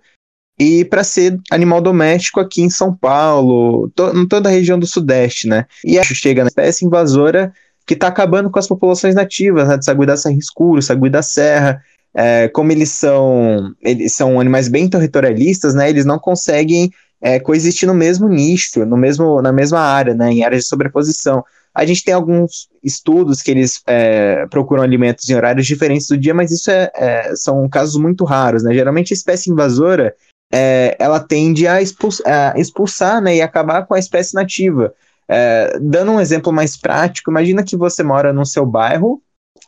[0.60, 4.88] e para ser animal doméstico aqui em São Paulo, to, em toda a região do
[4.88, 5.66] Sudeste, né?
[5.86, 7.54] E acho chega na espécie invasora
[7.86, 11.22] que está acabando com as populações nativas, né, de sagui da Serra Escuro, sagui da
[11.22, 11.82] Serra,
[12.14, 16.92] é, como eles são, eles são animais bem territorialistas, né, eles não conseguem
[17.22, 21.46] é, coexistir no mesmo nicho, no mesmo, na mesma área, né, em áreas de sobreposição.
[21.74, 26.34] A gente tem alguns estudos que eles é, procuram alimentos em horários diferentes do dia,
[26.34, 28.74] mas isso é, é, são casos muito raros, né?
[28.74, 30.16] Geralmente a espécie invasora
[30.52, 34.94] é, ela tende a expulsar, a expulsar né, e acabar com a espécie nativa.
[35.28, 39.22] É, dando um exemplo mais prático, imagina que você mora no seu bairro,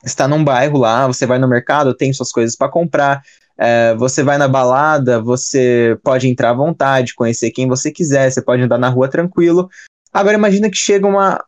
[0.06, 3.22] está num bairro lá, você vai no mercado, tem suas coisas para comprar,
[3.58, 8.42] é, você vai na balada, você pode entrar à vontade, conhecer quem você quiser, você
[8.42, 9.70] pode andar na rua tranquilo,
[10.12, 11.40] Agora imagina que chega uma,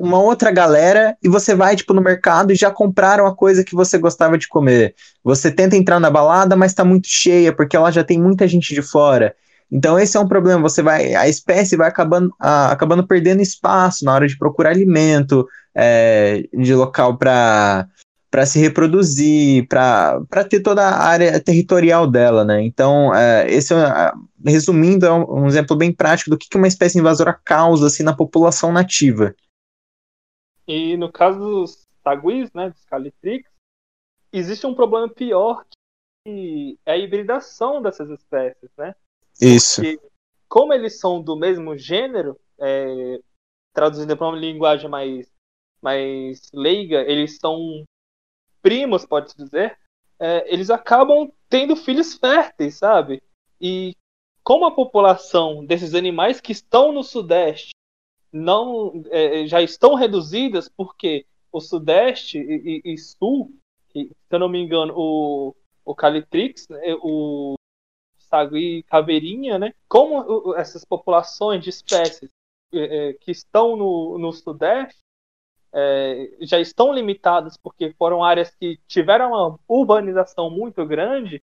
[0.00, 3.74] uma outra galera e você vai tipo no mercado e já compraram a coisa que
[3.74, 4.94] você gostava de comer.
[5.24, 8.72] Você tenta entrar na balada, mas está muito cheia porque ela já tem muita gente
[8.72, 9.34] de fora.
[9.70, 10.62] Então esse é um problema.
[10.62, 16.44] Você vai, a espécie vai acabando, acabando perdendo espaço na hora de procurar alimento, é,
[16.52, 17.88] de local para
[18.32, 22.62] para se reproduzir, para ter toda a área territorial dela, né?
[22.62, 26.66] Então, é, esse, é, resumindo, é um, um, exemplo bem prático do que, que uma
[26.66, 29.34] espécie invasora causa assim, na população nativa.
[30.66, 33.50] E no caso dos taguis, né, dos calitrix,
[34.32, 35.66] existe um problema pior
[36.24, 38.94] que é a hibridação dessas espécies, né?
[39.42, 39.82] Isso.
[39.82, 40.00] Porque,
[40.48, 43.20] como eles são do mesmo gênero, é,
[43.74, 45.30] traduzindo para uma linguagem mais,
[45.82, 47.84] mais leiga, eles são
[48.62, 49.76] primos, pode-se dizer,
[50.18, 53.22] é, eles acabam tendo filhos férteis, sabe?
[53.60, 53.94] E
[54.42, 57.72] como a população desses animais que estão no Sudeste
[58.32, 63.52] não é, já estão reduzidas, porque o Sudeste e, e, e Sul,
[63.90, 67.54] que, se eu não me engano, o, o Calitrix, né, o
[68.18, 69.74] Sagui Caveirinha, né?
[69.86, 72.30] Como essas populações de espécies
[72.72, 74.98] é, é, que estão no, no Sudeste
[75.72, 81.42] é, já estão limitadas porque foram áreas que tiveram uma urbanização muito grande,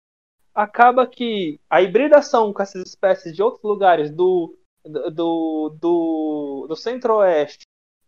[0.54, 7.68] acaba que a hibridação com essas espécies de outros lugares do, do, do, do centro-oeste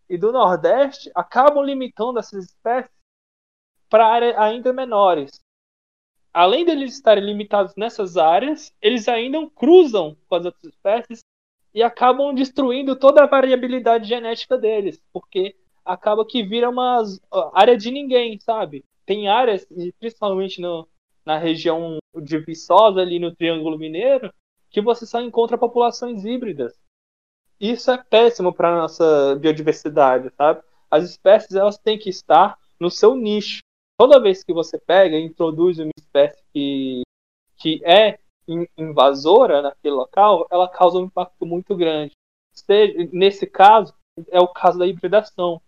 [0.10, 2.91] e do nordeste acabam limitando essas espécies
[3.89, 5.41] para áreas ainda menores.
[6.34, 11.23] Além deles estarem limitados nessas áreas, eles ainda cruzam com as outras espécies
[11.73, 15.56] e acabam destruindo toda a variabilidade genética deles, porque
[15.88, 17.04] acaba que vira uma
[17.54, 18.84] área de ninguém, sabe?
[19.06, 19.65] Tem áreas,
[20.00, 20.88] principalmente no,
[21.26, 24.34] na região de Viçosa, ali no Triângulo Mineiro,
[24.69, 26.78] que você só encontra populações híbridas.
[27.60, 30.62] Isso é péssimo para a nossa biodiversidade, sabe?
[30.91, 33.60] As espécies elas têm que estar no seu nicho.
[33.97, 37.02] Toda vez que você pega e introduz uma espécie que,
[37.58, 38.19] que é
[38.78, 42.12] invasora naquele local, ela causa um impacto muito grande.
[43.12, 43.93] Nesse caso,
[44.30, 45.62] é o caso da hibridação.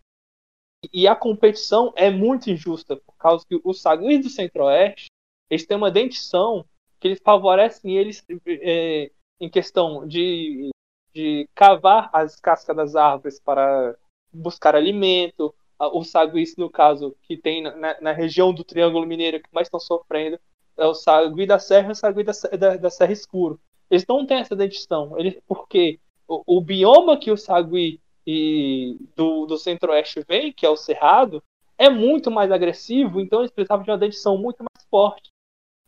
[0.93, 5.09] E a competição é muito injusta, por causa que os saguis do Centro-Oeste
[5.49, 6.65] eles têm uma dentição
[6.99, 10.69] que eles favorecem eles é, em questão de,
[11.13, 13.95] de cavar as cascas das árvores para
[14.31, 15.53] buscar alimento.
[15.93, 19.79] Os saguis, no caso, que tem na, na, região do Triângulo Mineiro que mais estão
[19.79, 20.37] sofrendo,
[20.77, 23.59] é o sagui da Serra e o sagui da, da, da Serra Escuro.
[23.89, 29.45] Eles não têm essa dentição, eles, porque o, o bioma que o sagui e do,
[29.45, 31.43] do centro-oeste vem, que é o cerrado,
[31.77, 35.29] é muito mais agressivo, então eles precisavam de uma dentição muito mais forte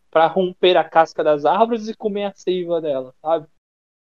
[0.10, 3.48] para romper a casca das árvores e comer a seiva dela, sabe?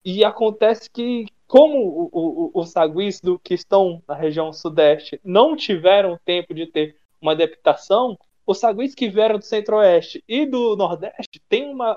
[0.03, 2.09] E acontece que, como
[2.53, 8.17] os saguis do, que estão na região sudeste não tiveram tempo de ter uma adaptação,
[8.45, 11.91] os saguis que vieram do centro-oeste e do nordeste têm uma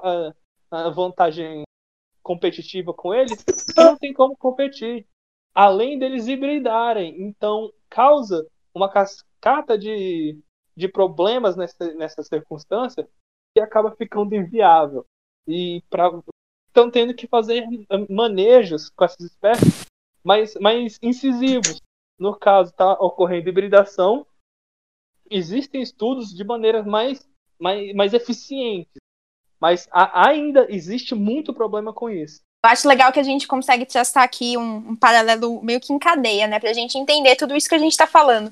[0.71, 1.63] a, a vantagem
[2.23, 3.45] competitiva com eles
[3.77, 5.07] não tem como competir
[5.55, 7.23] além deles hibridarem.
[7.23, 10.39] Então, causa uma cascata de,
[10.77, 13.09] de problemas nessa, nessa circunstância
[13.55, 15.07] que acaba ficando inviável.
[15.47, 15.83] E
[16.69, 17.65] estão tendo que fazer
[18.11, 19.87] manejos com essas espécies
[20.25, 21.81] mais, mais incisivos.
[22.19, 24.27] No caso, está ocorrendo hibridação.
[25.31, 29.01] Existem estudos de maneiras mais, mais, mais eficientes,
[29.59, 32.43] mas a, ainda existe muito problema com isso.
[32.65, 35.99] Eu acho legal que a gente consegue traçar aqui um, um paralelo meio que em
[35.99, 36.59] cadeia, né?
[36.59, 38.51] Pra gente entender tudo isso que a gente tá falando.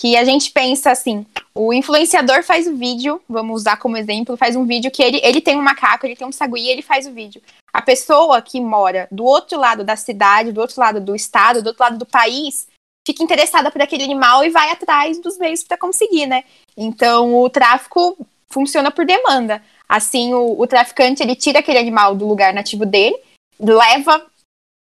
[0.00, 4.56] Que a gente pensa assim, o influenciador faz o vídeo, vamos usar como exemplo, faz
[4.56, 7.06] um vídeo que ele, ele tem um macaco, ele tem um sagui e ele faz
[7.06, 7.42] o vídeo.
[7.70, 11.66] A pessoa que mora do outro lado da cidade, do outro lado do estado, do
[11.66, 12.66] outro lado do país,
[13.06, 16.44] fica interessada por aquele animal e vai atrás dos meios para conseguir, né?
[16.74, 18.16] Então o tráfico
[18.48, 19.62] funciona por demanda.
[19.86, 23.28] Assim, o, o traficante ele tira aquele animal do lugar nativo dele
[23.60, 24.26] leva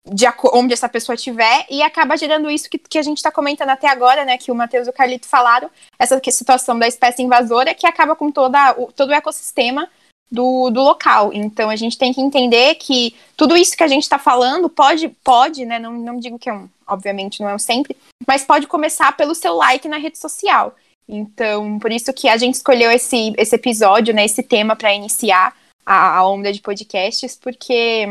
[0.06, 3.70] de onde essa pessoa estiver e acaba gerando isso que, que a gente está comentando
[3.70, 4.38] até agora, né?
[4.38, 8.30] Que o Matheus e o Carlito falaram, essa situação da espécie invasora que acaba com
[8.30, 9.90] toda, o, todo o ecossistema
[10.30, 11.32] do, do local.
[11.34, 15.08] Então a gente tem que entender que tudo isso que a gente está falando pode,
[15.24, 15.80] pode, né?
[15.80, 17.96] Não, não digo que é um, obviamente não é um sempre,
[18.28, 20.76] mas pode começar pelo seu like na rede social.
[21.08, 25.54] Então, por isso que a gente escolheu esse, esse episódio, né, esse tema para iniciar
[25.86, 28.08] a, a onda de podcasts, porque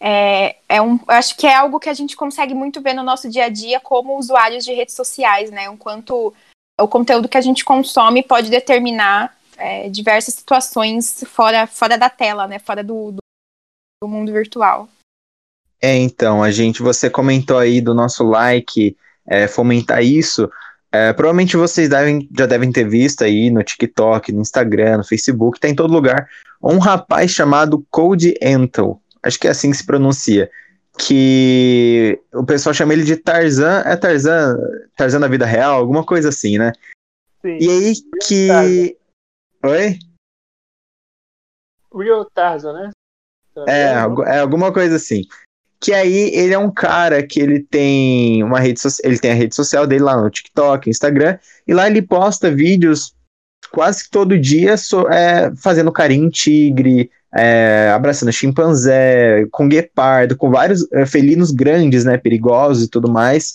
[0.00, 3.28] é, é um, acho que é algo que a gente consegue muito ver no nosso
[3.28, 5.70] dia a dia como usuários de redes sociais, né?
[5.70, 6.34] O quanto
[6.80, 12.46] o conteúdo que a gente consome pode determinar é, diversas situações fora, fora da tela,
[12.46, 12.58] né?
[12.58, 13.18] Fora do, do,
[14.02, 14.88] do mundo virtual.
[15.80, 20.50] É, então, a gente, você comentou aí do nosso like, é, fomentar isso.
[20.90, 25.58] É, provavelmente vocês devem, já devem ter visto aí no TikTok, no Instagram, no Facebook,
[25.58, 26.28] tá em todo lugar,
[26.62, 30.50] um rapaz chamado Code Entel acho que é assim que se pronuncia,
[30.98, 34.56] que o pessoal chama ele de Tarzan, é Tarzan,
[34.96, 36.72] Tarzan da vida real, alguma coisa assim, né?
[37.42, 37.58] Sim.
[37.60, 38.46] E aí que...
[38.48, 38.94] Tarzan.
[39.64, 39.98] Oi?
[41.94, 42.90] Real Tarzan, né?
[43.68, 43.92] É,
[44.26, 45.22] é alguma coisa assim.
[45.80, 49.34] Que aí ele é um cara que ele tem uma rede social, ele tem a
[49.34, 53.14] rede social dele lá no TikTok, Instagram, e lá ele posta vídeos
[53.70, 60.36] quase que todo dia so, é, fazendo carinho em tigre, é, abraçando chimpanzé, com guepardo,
[60.36, 63.54] com vários é, felinos grandes, né, perigosos e tudo mais.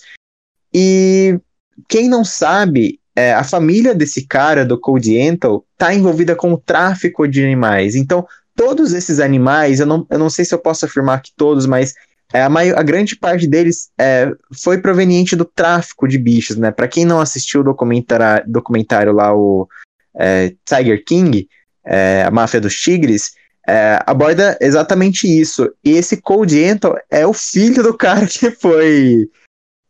[0.73, 1.39] E
[1.87, 6.57] quem não sabe, é, a família desse cara, do Cody Entel, tá envolvida com o
[6.57, 7.95] tráfico de animais.
[7.95, 11.65] Então, todos esses animais, eu não, eu não sei se eu posso afirmar que todos,
[11.65, 11.93] mas
[12.33, 16.69] é, a, maior, a grande parte deles é, foi proveniente do tráfico de bichos, né?
[16.69, 19.67] Para quem não assistiu o documentário, documentário lá, o
[20.15, 21.47] é, Tiger King,
[21.83, 23.31] é, a máfia dos tigres,
[23.69, 25.71] é, aborda exatamente isso.
[25.83, 29.29] E esse Cold Entel é o filho do cara que foi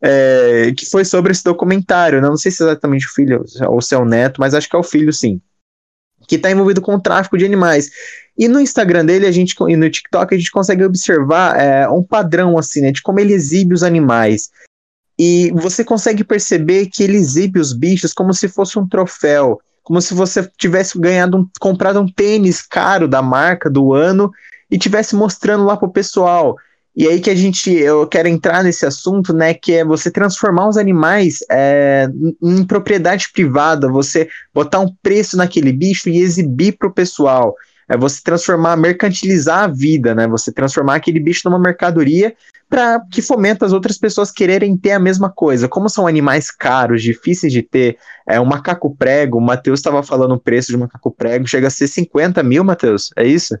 [0.02, 2.20] é, que foi sobre esse documentário.
[2.20, 2.28] Né?
[2.28, 4.76] Não sei se é exatamente o filho ou se é o neto, mas acho que
[4.76, 5.40] é o filho, sim.
[6.28, 7.90] Que está envolvido com o tráfico de animais.
[8.36, 12.02] E no Instagram dele, a gente, e no TikTok, a gente consegue observar é, um
[12.02, 14.50] padrão assim, né, de como ele exibe os animais.
[15.18, 19.60] E você consegue perceber que ele exibe os bichos como se fosse um troféu
[19.90, 24.30] como se você tivesse ganhado um, comprado um tênis caro da marca do ano
[24.70, 26.56] e tivesse mostrando lá pro pessoal.
[26.94, 30.68] E aí que a gente, eu quero entrar nesse assunto, né, que é você transformar
[30.68, 32.08] os animais é,
[32.40, 37.56] em propriedade privada, você botar um preço naquele bicho e exibir pro pessoal.
[37.88, 42.32] É você transformar, mercantilizar a vida, né, você transformar aquele bicho numa mercadoria
[42.70, 45.68] para que fomenta as outras pessoas quererem ter a mesma coisa.
[45.68, 50.36] Como são animais caros, difíceis de ter, é um macaco prego, o Matheus estava falando
[50.36, 53.58] o preço de um macaco prego, chega a ser 50 mil, Matheus, é isso?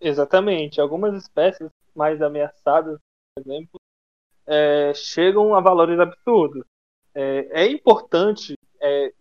[0.00, 0.80] Exatamente.
[0.80, 2.96] Algumas espécies mais ameaçadas,
[3.34, 3.80] por exemplo,
[4.46, 6.64] é, chegam a valores absurdos.
[7.12, 9.12] É, é importante, é,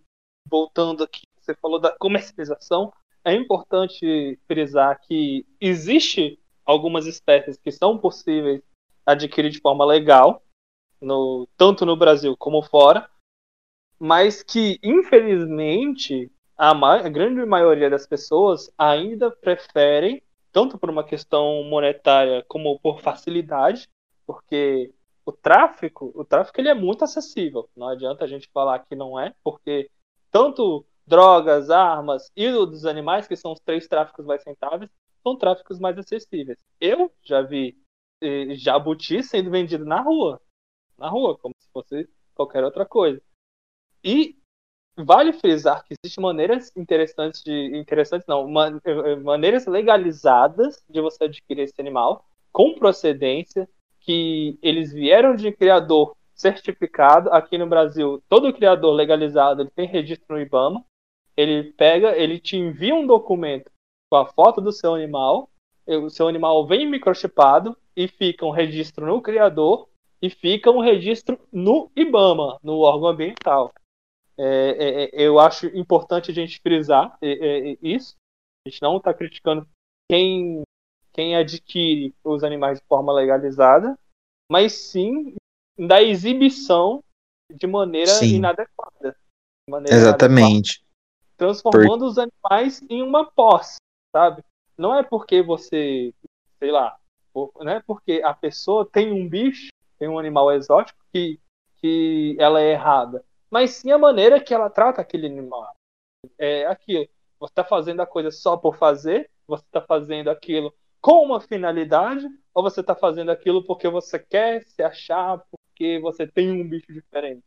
[0.48, 2.94] voltando aqui, você falou da comercialização,
[3.24, 8.62] é importante frisar que existe algumas espécies que são possíveis
[9.06, 10.42] adquirir de forma legal,
[11.02, 13.10] no, tanto no Brasil como fora,
[14.00, 21.04] mas que, infelizmente, a, ma a grande maioria das pessoas ainda preferem, tanto por uma
[21.04, 23.88] questão monetária como por facilidade,
[24.26, 24.94] porque
[25.26, 27.70] o tráfico, o tráfico ele é muito acessível.
[27.76, 29.90] Não adianta a gente falar que não é, porque
[30.32, 34.90] tanto drogas, armas e dos animais, que são os três tráficos mais rentáveis,
[35.22, 36.58] são tráficos mais acessíveis.
[36.80, 37.78] Eu já vi
[38.56, 40.42] jabuti sendo vendido na rua.
[40.98, 43.22] Na rua, como se fosse qualquer outra coisa.
[44.04, 44.36] E
[44.98, 47.78] vale frisar que existem maneiras interessantes de.
[47.78, 48.80] Interessantes não, man,
[49.24, 53.68] maneiras legalizadas de você adquirir esse animal, com procedência,
[54.00, 57.32] que eles vieram de criador certificado.
[57.32, 60.86] Aqui no Brasil, todo criador legalizado ele tem registro no IBAMA.
[61.36, 63.70] Ele pega, ele te envia um documento
[64.10, 65.50] com a foto do seu animal
[65.88, 69.88] o seu animal vem microchipado e fica um registro no criador
[70.22, 73.74] e fica um registro no IBAMA, no órgão ambiental.
[74.38, 77.32] É, é, é eu acho importante a gente frisar é,
[77.72, 78.16] é, isso.
[78.66, 79.68] A gente não está criticando
[80.10, 80.64] quem,
[81.14, 83.98] quem adquire os animais de forma legalizada,
[84.52, 85.36] mas sim
[85.78, 87.04] da exibição
[87.54, 88.36] de maneira sim.
[88.36, 89.12] inadequada.
[89.68, 90.80] De maneira Exatamente.
[90.80, 90.86] Inadequada,
[91.38, 92.08] transformando Por...
[92.08, 93.78] os animais em uma posse,
[94.16, 94.44] sabe?
[94.78, 96.14] não é porque você,
[96.60, 96.98] sei lá,
[97.60, 99.70] não é porque a pessoa tem um bicho,
[100.00, 101.40] tem um animal exótico que,
[101.78, 105.74] que ela é errada, mas sim a maneira que ela trata aquele animal.
[106.38, 107.08] É aquilo.
[107.40, 112.26] Você está fazendo a coisa só por fazer, você está fazendo aquilo com uma finalidade,
[112.54, 116.92] ou você está fazendo aquilo porque você quer se achar, porque você tem um bicho
[116.92, 117.44] diferente.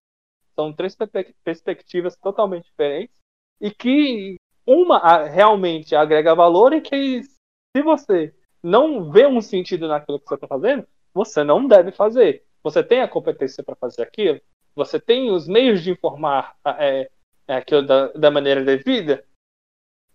[0.54, 0.96] São três
[1.42, 3.14] perspectivas totalmente diferentes
[3.60, 10.18] e que uma realmente agrega valor e que se você não vê um sentido naquilo
[10.18, 12.44] que você está fazendo, você não deve fazer.
[12.62, 14.40] Você tem a competência para fazer aquilo,
[14.74, 17.10] você tem os meios de informar é,
[17.46, 19.24] é, aquilo da, da maneira devida.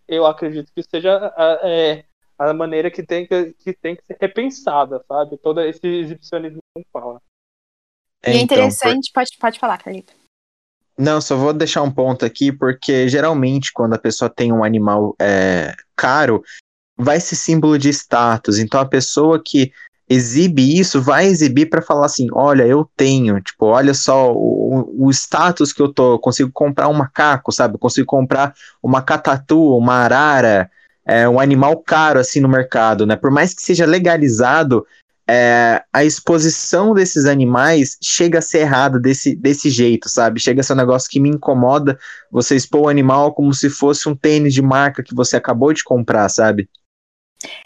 [0.08, 1.34] Eu acredito que seja
[1.64, 2.06] é,
[2.38, 5.38] a maneira que tem que, que tem que ser repensada, sabe?
[5.38, 7.22] Todo esse exibicionismo que fala.
[8.22, 9.22] É, e é então, interessante, por...
[9.22, 10.14] pode, pode falar, Carlito.
[10.98, 15.16] Não, só vou deixar um ponto aqui, porque geralmente quando a pessoa tem um animal
[15.20, 16.44] é, caro,
[16.98, 18.60] vai ser símbolo de status.
[18.60, 19.72] Então a pessoa que
[20.10, 25.10] exibe isso vai exibir para falar assim: olha, eu tenho, tipo, olha só o, o
[25.12, 27.76] status que eu tô, eu consigo comprar um macaco, sabe?
[27.76, 30.70] Eu consigo comprar uma catatu, uma arara,
[31.06, 33.16] é, um animal caro assim no mercado, né?
[33.16, 34.86] Por mais que seja legalizado,
[35.28, 40.40] é, a exposição desses animais chega a ser errada desse, desse jeito, sabe?
[40.40, 41.98] Chega a ser um negócio que me incomoda
[42.30, 45.84] você expor o animal como se fosse um tênis de marca que você acabou de
[45.84, 46.70] comprar, sabe?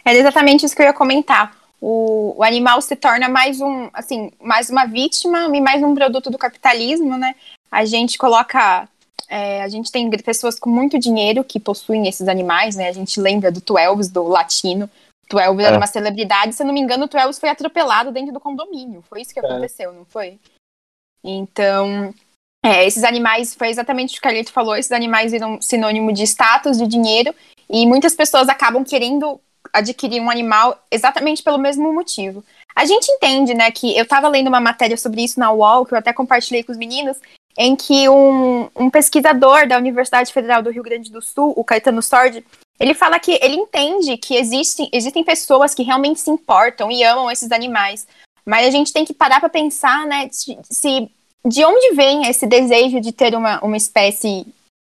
[0.04, 1.56] É exatamente isso que eu ia comentar.
[1.80, 6.30] O, o animal se torna mais um, assim, mais uma vítima e mais um produto
[6.30, 7.34] do capitalismo, né?
[7.70, 8.88] A gente coloca
[9.28, 12.88] é, a gente tem pessoas com muito dinheiro que possuem esses animais, né?
[12.88, 14.88] A gente lembra do Twelves, do latino.
[15.28, 15.68] Twelves é.
[15.68, 19.02] era uma celebridade, se eu não me engano, o Twelves foi atropelado dentro do condomínio.
[19.02, 19.44] Foi isso que é.
[19.44, 20.38] aconteceu, não foi?
[21.22, 22.14] Então,
[22.64, 26.22] é, esses animais, foi exatamente o que o Carlito falou, esses animais viram sinônimo de
[26.22, 27.34] status, de dinheiro,
[27.68, 29.38] e muitas pessoas acabam querendo
[29.72, 32.44] adquirir um animal exatamente pelo mesmo motivo.
[32.74, 35.94] A gente entende, né, que eu estava lendo uma matéria sobre isso na UOL, que
[35.94, 37.16] eu até compartilhei com os meninos,
[37.56, 42.00] em que um, um, pesquisador da Universidade Federal do Rio Grande do Sul, o Caetano
[42.00, 42.44] Sordi,
[42.78, 47.28] ele fala que ele entende que existem, existem pessoas que realmente se importam e amam
[47.28, 48.06] esses animais,
[48.46, 51.10] mas a gente tem que parar para pensar, né, se,
[51.44, 54.46] de onde vem esse desejo de ter uma, uma espécie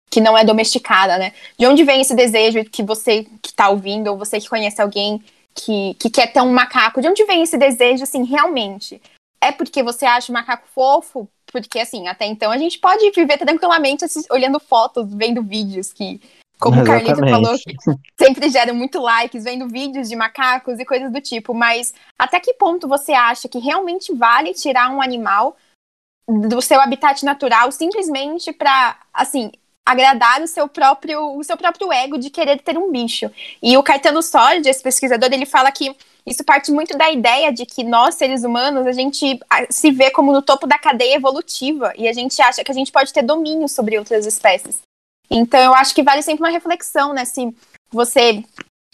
[0.10, 1.34] que não é domesticada, né?
[1.58, 5.24] De onde vem esse desejo que você que está ouvindo ou você que conhece alguém
[5.54, 7.02] que, que quer ter um macaco?
[7.02, 9.02] De onde vem esse desejo, assim, realmente?
[9.42, 11.28] É porque você acha o macaco fofo?
[11.52, 16.22] Porque, assim, até então a gente pode viver tranquilamente olhando fotos, vendo vídeos que,
[16.60, 17.12] como Exatamente.
[17.12, 17.58] o Carlito falou,
[18.20, 21.54] sempre geram muito likes, vendo vídeos de macacos e coisas do tipo.
[21.54, 25.56] Mas até que ponto você acha que realmente vale tirar um animal
[26.28, 29.52] do seu habitat natural simplesmente para, assim,
[29.90, 33.32] agradar o seu próprio o seu próprio ego de querer ter um bicho.
[33.62, 37.66] E o Caetano Sordi, esse pesquisador, ele fala que isso parte muito da ideia de
[37.66, 42.08] que nós, seres humanos, a gente se vê como no topo da cadeia evolutiva e
[42.08, 44.82] a gente acha que a gente pode ter domínio sobre outras espécies.
[45.28, 47.26] Então, eu acho que vale sempre uma reflexão, né?
[47.26, 47.52] Se
[47.92, 48.44] você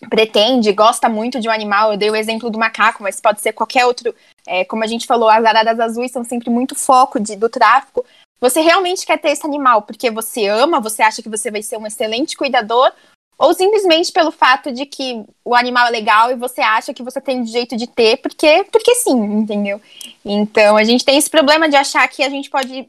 [0.10, 3.52] pretende, gosta muito de um animal, eu dei o exemplo do macaco, mas pode ser
[3.52, 4.16] qualquer outro.
[4.48, 8.06] É, como a gente falou, as araras azuis são sempre muito foco de, do tráfico.
[8.40, 11.78] Você realmente quer ter esse animal porque você ama, você acha que você vai ser
[11.78, 12.92] um excelente cuidador,
[13.38, 17.20] ou simplesmente pelo fato de que o animal é legal e você acha que você
[17.20, 19.82] tem o jeito de ter, porque, porque sim, entendeu?
[20.24, 22.88] Então a gente tem esse problema de achar que a gente pode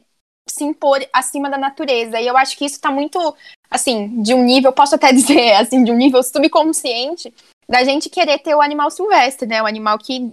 [0.49, 2.19] se impor acima da natureza.
[2.19, 3.35] E eu acho que isso está muito,
[3.69, 7.33] assim, de um nível, posso até dizer, assim, de um nível subconsciente,
[7.67, 9.61] da gente querer ter o animal silvestre, né?
[9.61, 10.31] O animal que.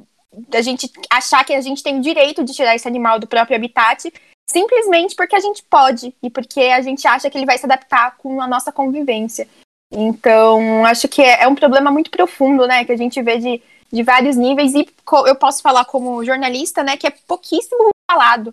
[0.48, 3.56] da gente achar que a gente tem o direito de tirar esse animal do próprio
[3.56, 4.12] habitat
[4.50, 8.16] simplesmente porque a gente pode e porque a gente acha que ele vai se adaptar
[8.18, 9.48] com a nossa convivência.
[9.92, 12.84] Então, acho que é, é, um problema muito profundo, né?
[12.84, 14.86] Que a gente vê de, de vários níveis, e
[15.26, 18.52] eu posso falar como jornalista, né, que é pouquíssimo falado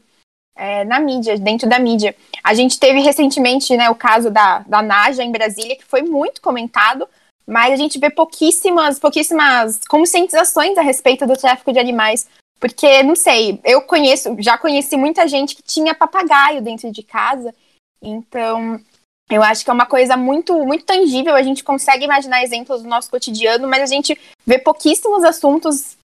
[0.56, 2.16] é, na mídia, dentro da mídia.
[2.44, 6.42] A gente teve recentemente né, o caso da, da Naja em Brasília, que foi muito
[6.42, 7.08] comentado,
[7.48, 12.28] mas a gente vê pouquíssimas, pouquíssimas conscientizações a respeito do tráfico de animais.
[12.62, 17.52] Porque, não sei, eu conheço, já conheci muita gente que tinha papagaio dentro de casa,
[18.00, 18.80] então
[19.32, 21.34] eu acho que é uma coisa muito, muito tangível.
[21.34, 25.98] A gente consegue imaginar exemplos do nosso cotidiano, mas a gente vê pouquíssimos assuntos,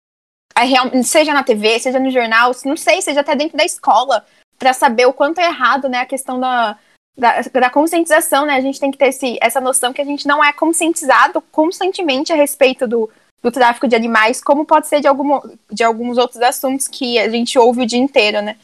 [1.04, 4.24] seja na TV, seja no jornal, não sei, seja até dentro da escola,
[4.58, 6.78] para saber o quanto é errado, né, a questão da,
[7.18, 8.54] da, da, conscientização, né?
[8.54, 12.32] A gente tem que ter esse, essa noção que a gente não é conscientizado constantemente
[12.32, 13.10] a respeito do,
[13.42, 17.28] do tráfico de animais, como pode ser de, algum, de alguns outros assuntos que a
[17.28, 18.56] gente ouve o dia inteiro, né?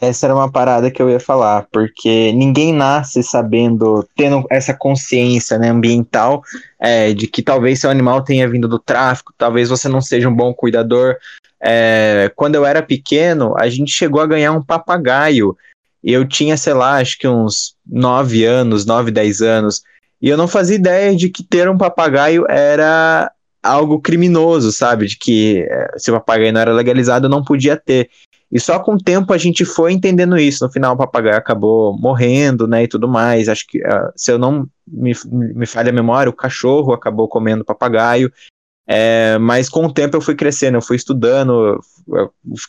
[0.00, 5.58] Essa era uma parada que eu ia falar, porque ninguém nasce sabendo, tendo essa consciência
[5.58, 6.42] né, ambiental
[6.78, 10.34] é, de que talvez seu animal tenha vindo do tráfico, talvez você não seja um
[10.34, 11.16] bom cuidador.
[11.60, 15.54] É, quando eu era pequeno, a gente chegou a ganhar um papagaio.
[16.02, 19.82] Eu tinha, sei lá, acho que uns 9 anos, 9, 10 anos,
[20.20, 23.30] e eu não fazia ideia de que ter um papagaio era
[23.62, 25.06] algo criminoso, sabe?
[25.06, 28.10] De que é, se o papagaio não era legalizado, não podia ter.
[28.52, 30.64] E só com o tempo a gente foi entendendo isso.
[30.64, 33.48] No final, o papagaio acabou morrendo, né, e tudo mais.
[33.48, 37.62] Acho que, uh, se eu não me, me falha a memória, o cachorro acabou comendo
[37.62, 38.32] o papagaio.
[38.92, 41.78] É, mas com o tempo eu fui crescendo, eu fui estudando,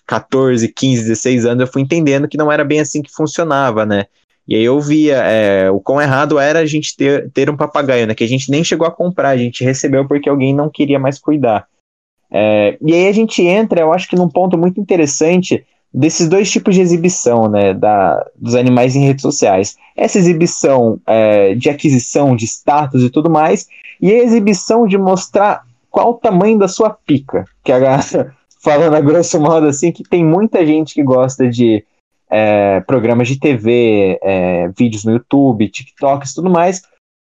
[0.06, 4.06] 14, 15, 16 anos, eu fui entendendo que não era bem assim que funcionava, né?
[4.48, 8.08] E aí eu via é, o quão errado era a gente ter, ter um papagaio,
[8.08, 8.16] né?
[8.16, 11.20] Que a gente nem chegou a comprar, a gente recebeu porque alguém não queria mais
[11.20, 11.68] cuidar.
[12.30, 16.50] É, e aí a gente entra, eu acho que num ponto muito interessante desses dois
[16.50, 19.76] tipos de exibição, né, da, dos animais em redes sociais.
[19.96, 23.68] Essa exibição é, de aquisição de status e tudo mais,
[24.02, 27.44] e a exibição de mostrar qual o tamanho da sua pica.
[27.64, 28.00] Que a
[28.64, 31.84] falando a grosso modo assim, que tem muita gente que gosta de
[32.32, 36.82] é, programas de TV, é, vídeos no YouTube, TikToks e tudo mais,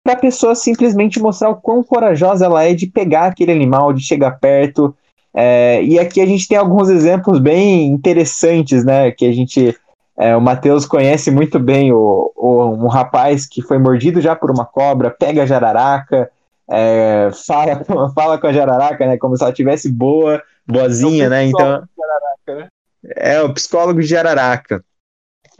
[0.03, 4.03] para a pessoa simplesmente mostrar o quão corajosa ela é de pegar aquele animal, de
[4.03, 4.93] chegar perto.
[5.33, 9.11] É, e aqui a gente tem alguns exemplos bem interessantes, né?
[9.11, 9.77] Que a gente.
[10.17, 14.51] É, o Matheus conhece muito bem o, o, um rapaz que foi mordido já por
[14.51, 16.29] uma cobra, pega a jararaca,
[16.69, 19.17] é, fala, fala com a jararaca, né?
[19.17, 21.45] Como se ela tivesse boa, boazinha, é né?
[21.45, 21.83] Então.
[21.97, 22.67] Jararaca, né?
[23.15, 24.83] É, o psicólogo de jararaca.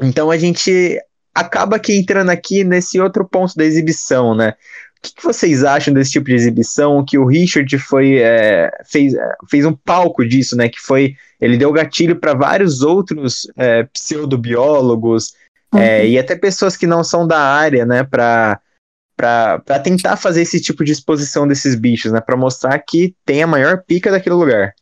[0.02, 1.00] Então a gente
[1.34, 4.56] acaba aqui entrando aqui nesse outro ponto da exibição, né?
[4.98, 7.04] O que, que vocês acham desse tipo de exibição?
[7.06, 10.68] Que o Richard foi é, fez, é, fez um palco disso, né?
[10.68, 15.34] Que foi ele deu gatilho para vários outros é, pseudobiólogos
[15.74, 15.82] é, uhum.
[15.82, 18.04] é, e até pessoas que não são da área, né?
[18.04, 18.60] Para
[19.16, 22.22] para tentar fazer esse tipo de exposição desses bichos, né?
[22.22, 24.74] Para mostrar que tem a maior pica daquele lugar.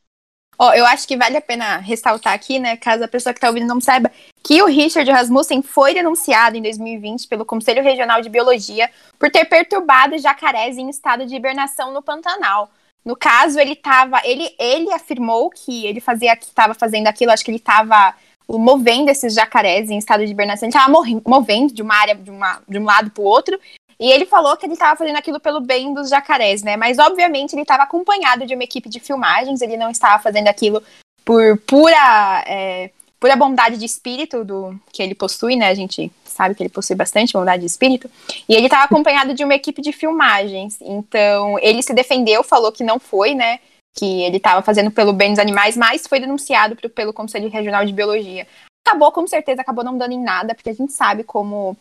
[0.59, 3.47] Ó, eu acho que vale a pena ressaltar aqui, né, caso a pessoa que está
[3.47, 4.11] ouvindo não saiba,
[4.43, 8.89] que o Richard Rasmussen foi denunciado em 2020 pelo Conselho Regional de Biologia
[9.19, 12.71] por ter perturbado jacarés em estado de hibernação no Pantanal.
[13.05, 17.45] No caso, ele tava, ele, ele afirmou que ele fazia, que estava fazendo aquilo, acho
[17.45, 18.15] que ele estava
[18.49, 20.91] movendo esses jacarés em estado de hibernação, ele estava
[21.25, 23.59] movendo de uma área, de, uma, de um lado para o outro,
[23.99, 26.77] e ele falou que ele estava fazendo aquilo pelo bem dos jacarés, né?
[26.77, 30.83] Mas obviamente ele estava acompanhado de uma equipe de filmagens, ele não estava fazendo aquilo
[31.25, 35.69] por pura, é, pura bondade de espírito do que ele possui, né?
[35.69, 38.09] A gente sabe que ele possui bastante bondade de espírito.
[38.47, 40.77] E ele estava acompanhado de uma equipe de filmagens.
[40.79, 43.59] Então ele se defendeu, falou que não foi, né?
[43.97, 47.83] Que ele estava fazendo pelo bem dos animais, mas foi denunciado pro, pelo Conselho Regional
[47.83, 48.47] de Biologia.
[48.87, 51.75] Acabou, com certeza, acabou não dando em nada, porque a gente sabe como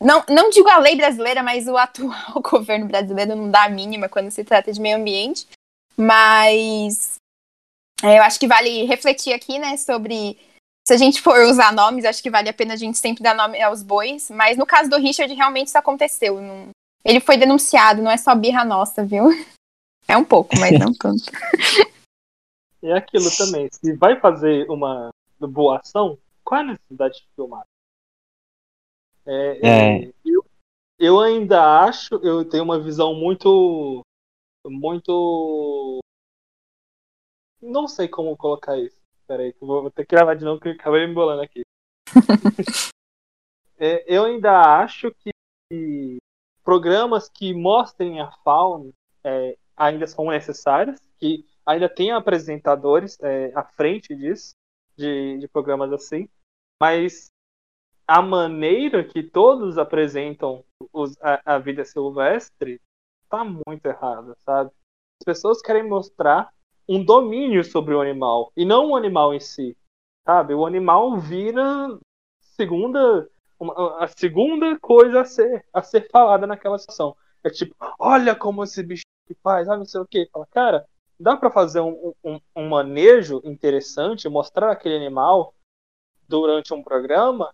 [0.00, 4.08] não, não digo a lei brasileira, mas o atual governo brasileiro não dá a mínima
[4.08, 5.46] quando se trata de meio ambiente.
[5.96, 7.16] Mas
[8.02, 10.38] é, eu acho que vale refletir aqui, né, sobre
[10.86, 13.34] se a gente for usar nomes, acho que vale a pena a gente sempre dar
[13.34, 14.30] nome aos bois.
[14.30, 16.40] Mas no caso do Richard, realmente isso aconteceu.
[16.40, 16.70] Não...
[17.04, 19.28] Ele foi denunciado, não é só birra nossa, viu?
[20.06, 21.24] É um pouco, mas não tanto.
[22.82, 23.68] É aquilo também.
[23.72, 27.64] Se vai fazer uma boa ação, qual é a necessidade de filmar?
[29.30, 30.12] É, é.
[30.24, 30.44] Eu,
[30.98, 34.00] eu ainda acho, eu tenho uma visão muito.
[34.64, 36.00] Muito.
[37.60, 38.96] Não sei como colocar isso.
[39.26, 41.60] Peraí, que eu vou ter que gravar de novo que eu acabei me embolando aqui.
[43.78, 46.18] é, eu ainda acho que
[46.64, 48.90] programas que mostrem a fauna
[49.22, 54.54] é, ainda são necessários, que ainda tem apresentadores é, à frente disso,
[54.96, 56.28] de, de programas assim,
[56.80, 57.30] mas
[58.08, 62.80] a maneira que todos apresentam os, a, a, vida silvestre
[63.28, 64.70] tá muito errada, sabe?
[65.20, 66.50] As pessoas querem mostrar
[66.88, 69.76] um domínio sobre o animal e não o animal em si,
[70.26, 70.54] sabe?
[70.54, 71.98] O animal vira
[72.56, 73.28] segunda
[73.60, 77.14] uma, a segunda coisa a ser a ser falada naquela situação.
[77.44, 79.02] É tipo, olha como esse bicho
[79.42, 80.26] faz, ah, não sei o que.
[80.32, 80.86] Fala, cara,
[81.20, 85.52] dá para fazer um, um, um manejo interessante, mostrar aquele animal
[86.26, 87.52] durante um programa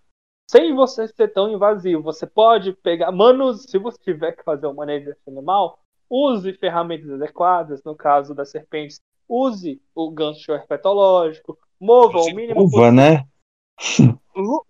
[0.51, 2.03] sem você ser tão invasivo.
[2.03, 3.11] Você pode pegar.
[3.13, 5.79] Mano, se você tiver que fazer um manejo desse animal,
[6.09, 7.83] use ferramentas adequadas.
[7.85, 11.59] No caso das serpentes, use o gancho herpetológico.
[11.81, 12.61] Mova o mínimo.
[12.61, 13.27] Luva, né?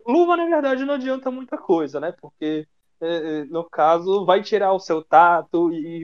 [0.06, 2.12] Luva, na verdade, não adianta muita coisa, né?
[2.20, 2.66] Porque,
[3.00, 6.02] é, é, no caso, vai tirar o seu tato e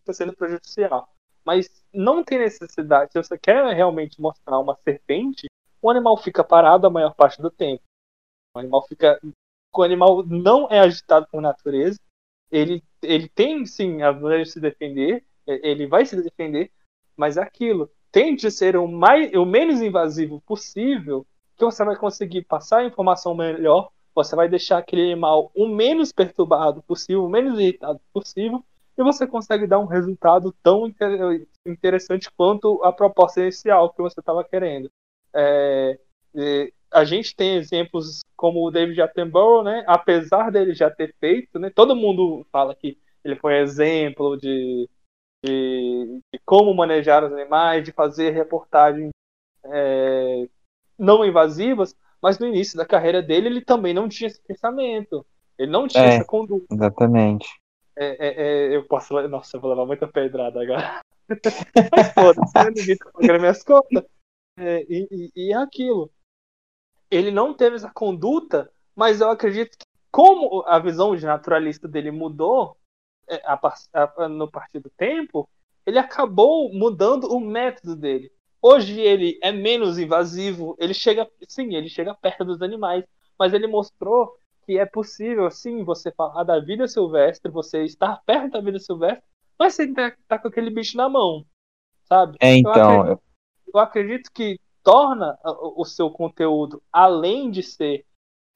[0.00, 1.08] está sendo prejudicial.
[1.44, 3.12] Mas não tem necessidade.
[3.12, 5.46] Se você quer realmente mostrar uma serpente,
[5.80, 7.82] o animal fica parado a maior parte do tempo.
[8.56, 9.20] O animal fica.
[9.74, 12.00] O animal não é agitado por natureza.
[12.50, 15.24] Ele, ele tem sim a maneira de se defender.
[15.46, 16.70] Ele vai se defender.
[17.16, 17.90] Mas é aquilo.
[18.10, 21.26] Tente ser o, mais, o menos invasivo possível.
[21.56, 23.90] Que você vai conseguir passar a informação melhor.
[24.14, 28.64] Você vai deixar aquele animal o menos perturbado possível, o menos irritado possível.
[28.96, 30.90] e você consegue dar um resultado tão
[31.66, 34.90] interessante quanto a proposta inicial que você estava querendo.
[35.34, 35.98] É,
[36.92, 39.84] a gente tem exemplos como o David Attenborough, né?
[39.86, 41.70] Apesar dele já ter feito, né?
[41.70, 44.88] Todo mundo fala que ele foi exemplo de,
[45.44, 49.10] de, de como manejar os animais, de fazer reportagens
[49.64, 50.48] é,
[50.98, 55.26] não invasivas, mas no início da carreira dele ele também não tinha esse pensamento.
[55.58, 56.66] Ele não tinha É, essa conduta.
[56.72, 57.48] Exatamente.
[57.96, 59.14] É, é, é, eu posso.
[59.28, 61.00] Nossa, eu vou levar muita pedrada agora.
[61.92, 64.04] Mas foda-se, ninguém tá pagando minhas contas.
[64.58, 66.10] É, e, e, e é aquilo.
[67.10, 72.10] Ele não teve essa conduta, mas eu acredito que, como a visão de naturalista dele
[72.10, 72.76] mudou
[73.28, 75.48] é, a par- a- no partir do tempo,
[75.84, 78.32] ele acabou mudando o método dele.
[78.60, 83.04] Hoje ele é menos invasivo, ele chega, sim, ele chega perto dos animais,
[83.38, 88.52] mas ele mostrou que é possível, sim, você falar da vida silvestre, você estar perto
[88.52, 89.22] da vida silvestre,
[89.56, 91.46] mas sem estar tá com aquele bicho na mão,
[92.04, 92.36] sabe?
[92.40, 93.22] É, Eu então, acredito,
[93.72, 98.06] eu acredito que torna o seu conteúdo, além de ser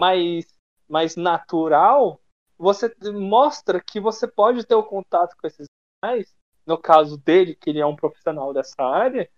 [0.01, 0.47] mais,
[0.89, 2.21] mais natural,
[2.57, 5.67] você mostra que você pode ter o contato com esses
[6.01, 6.33] animais,
[6.65, 9.29] no caso dele, que ele é um profissional dessa área,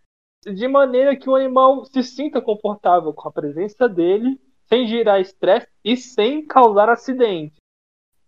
[0.44, 4.38] de maneira que o animal se sinta confortável com a presença dele,
[4.68, 7.56] sem gerar estresse e sem causar acidente.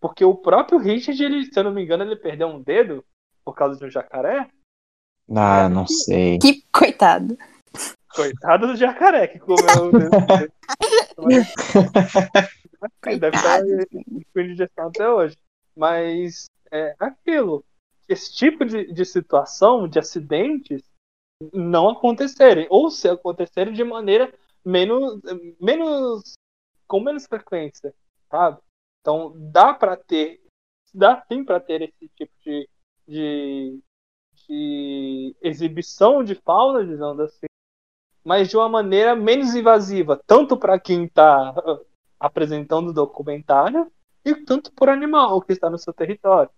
[0.00, 3.04] Porque o próprio Richard, ele, se eu não me engano, ele perdeu um dedo
[3.44, 4.48] por causa de um jacaré.
[5.66, 6.38] ah, não sei.
[6.38, 7.36] Que coitado.
[8.14, 9.90] Coitado do jacaré que comeu.
[11.18, 11.52] Mas,
[13.18, 13.86] Deve estar Coitado.
[14.32, 15.36] com indigestão até hoje.
[15.76, 17.64] Mas é aquilo.
[18.08, 20.82] Esse tipo de, de situação, de acidentes,
[21.52, 22.66] não acontecerem.
[22.70, 24.32] Ou se acontecerem de maneira
[24.64, 25.20] menos.
[25.60, 26.34] menos
[26.86, 27.94] com menos frequência.
[28.30, 28.58] Sabe?
[29.00, 30.40] Então dá para ter.
[30.92, 32.68] Dá sim para ter esse tipo de,
[33.08, 33.80] de,
[34.46, 37.46] de exibição de fauna, dizendo assim,
[38.24, 41.54] mas de uma maneira menos invasiva, tanto para quem está
[42.18, 43.86] apresentando o documentário
[44.24, 46.50] e tanto por animal que está no seu território.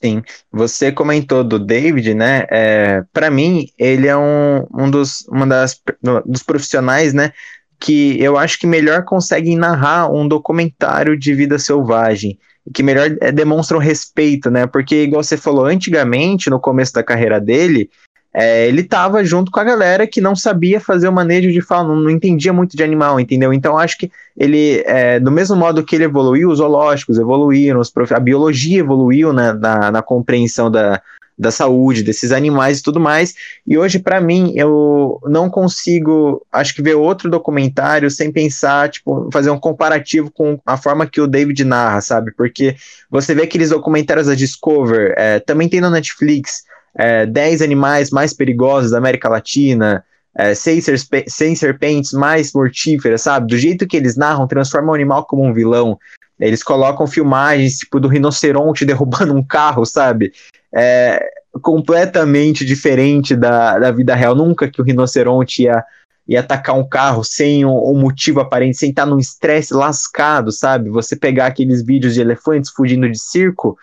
[0.00, 0.22] Sim,
[0.52, 2.46] você comentou do David, né?
[2.50, 5.82] É, para mim, ele é um, um dos, uma das,
[6.24, 7.32] dos profissionais, né?
[7.80, 12.38] Que eu acho que melhor conseguem narrar um documentário de vida selvagem,
[12.72, 14.68] que melhor é, demonstram respeito, né?
[14.68, 17.90] Porque, igual você falou, antigamente, no começo da carreira dele,
[18.32, 21.94] é, ele estava junto com a galera que não sabia fazer o manejo de fauna,
[21.94, 23.52] não, entendia muito de animal, entendeu?
[23.52, 27.90] Então, acho que ele, é, do mesmo modo que ele evoluiu, os zoológicos evoluíram, os
[27.90, 28.12] prof...
[28.12, 31.00] a biologia evoluiu na, na, na compreensão da,
[31.38, 33.34] da saúde desses animais e tudo mais.
[33.66, 39.30] E hoje, para mim, eu não consigo, acho que ver outro documentário sem pensar, tipo,
[39.32, 42.32] fazer um comparativo com a forma que o David narra, sabe?
[42.32, 42.76] Porque
[43.08, 46.64] você vê aqueles documentários da Discover, é, também tem na Netflix,
[46.94, 50.04] é, 10 animais mais perigosos da América Latina,
[50.36, 53.48] é, seis, serpe- seis serpentes mais mortíferas, sabe?
[53.48, 55.98] Do jeito que eles narram, transformam o animal como um vilão.
[56.38, 60.32] Eles colocam filmagens, tipo, do rinoceronte derrubando um carro, sabe?
[60.72, 61.20] É,
[61.60, 64.34] completamente diferente da, da vida real.
[64.34, 65.84] Nunca que o rinoceronte ia,
[66.28, 70.88] ia atacar um carro sem um, um motivo aparente, sem estar num estresse lascado, sabe?
[70.90, 73.76] Você pegar aqueles vídeos de elefantes fugindo de circo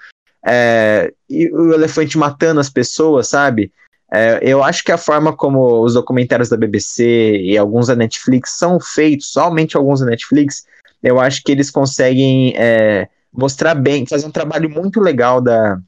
[0.46, 3.72] é, e o elefante matando as pessoas, sabe?
[4.14, 8.52] É, eu acho que a forma como os documentários da BBC e alguns da Netflix
[8.60, 10.66] são feitos, somente alguns da Netflix,
[11.02, 15.80] eu acho que eles conseguem é, mostrar bem, fazer um trabalho muito legal da.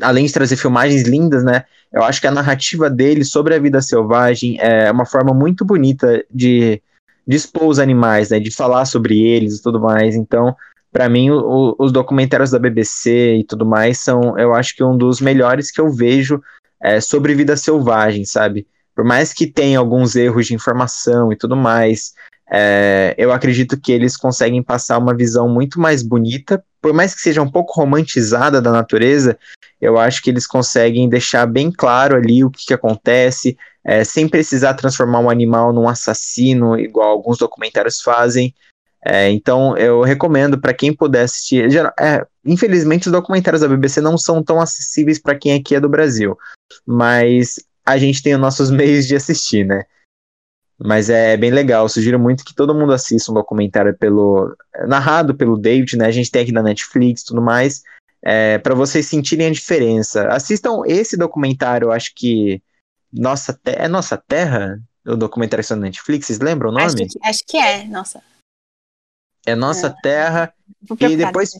[0.00, 1.64] Além de trazer filmagens lindas, né?
[1.92, 6.24] Eu acho que a narrativa deles sobre a vida selvagem é uma forma muito bonita
[6.30, 6.80] de,
[7.26, 8.38] de expor os animais, né?
[8.38, 10.14] De falar sobre eles e tudo mais.
[10.14, 10.54] Então,
[10.92, 14.96] para mim, o, os documentários da BBC e tudo mais são, eu acho que um
[14.96, 16.40] dos melhores que eu vejo
[16.80, 18.66] é, sobre vida selvagem, sabe?
[18.94, 22.12] Por mais que tenha alguns erros de informação e tudo mais,
[22.52, 27.22] é, eu acredito que eles conseguem passar uma visão muito mais bonita, por mais que
[27.22, 29.38] seja um pouco romantizada da natureza,
[29.80, 34.28] eu acho que eles conseguem deixar bem claro ali o que, que acontece, é, sem
[34.28, 38.54] precisar transformar um animal num assassino, igual alguns documentários fazem.
[39.04, 41.68] É, então, eu recomendo para quem puder assistir.
[41.98, 45.88] é, infelizmente, os documentários da BBC não são tão acessíveis para quem aqui é do
[45.88, 46.38] Brasil,
[46.86, 49.84] mas a gente tem os nossos meios de assistir, né?
[50.78, 51.88] Mas é bem legal.
[51.88, 56.06] Sugiro muito que todo mundo assista um documentário pelo narrado pelo David, né?
[56.06, 57.82] A gente tem aqui na Netflix, tudo mais,
[58.22, 60.28] é, para vocês sentirem a diferença.
[60.28, 61.92] Assistam esse documentário.
[61.92, 62.62] Acho que
[63.12, 66.26] nossa é Nossa Terra, o documentário que está na Netflix.
[66.26, 66.84] Vocês lembram o nome?
[66.84, 68.20] Acho que, acho que é, nossa.
[69.46, 70.52] É Nossa Terra.
[70.88, 71.52] Vou E depois-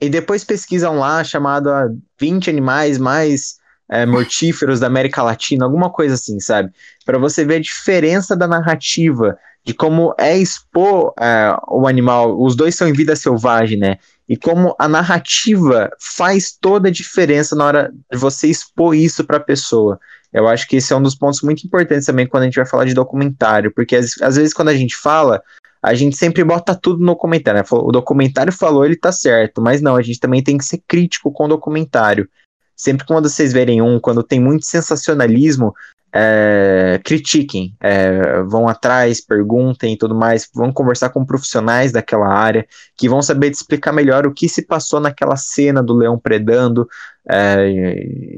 [0.00, 3.58] e depois pesquisam lá chamado a 20 animais mais
[3.92, 6.70] é, mortíferos da América Latina, alguma coisa assim, sabe?
[7.04, 12.40] Para você ver a diferença da narrativa, de como é expor é, o animal.
[12.40, 13.98] Os dois são em vida selvagem, né?
[14.28, 19.38] E como a narrativa faz toda a diferença na hora de você expor isso para
[19.38, 19.98] a pessoa.
[20.32, 22.66] Eu acho que esse é um dos pontos muito importantes também quando a gente vai
[22.66, 25.42] falar de documentário, porque às, às vezes quando a gente fala,
[25.82, 27.60] a gente sempre bota tudo no comentário.
[27.60, 27.66] Né?
[27.70, 31.32] O documentário falou, ele tá certo, mas não, a gente também tem que ser crítico
[31.32, 32.28] com o documentário.
[32.76, 35.74] Sempre que quando vocês verem um, quando tem muito sensacionalismo,
[36.12, 42.66] é, critiquem, é, vão atrás, perguntem e tudo mais, vão conversar com profissionais daquela área
[42.96, 46.88] que vão saber te explicar melhor o que se passou naquela cena do leão predando
[47.28, 47.94] é,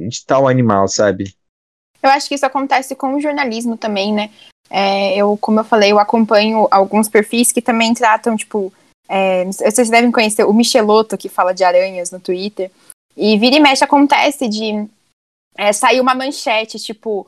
[0.09, 1.35] de tal animal, sabe?
[2.03, 4.31] Eu acho que isso acontece com o jornalismo também, né?
[4.71, 8.73] É, eu, como eu falei, eu acompanho alguns perfis que também tratam, tipo,
[9.09, 12.71] é, vocês devem conhecer o Michelotto, que fala de aranhas no Twitter.
[13.17, 14.89] E vira e mexe acontece de
[15.57, 17.27] é, sair uma manchete, tipo,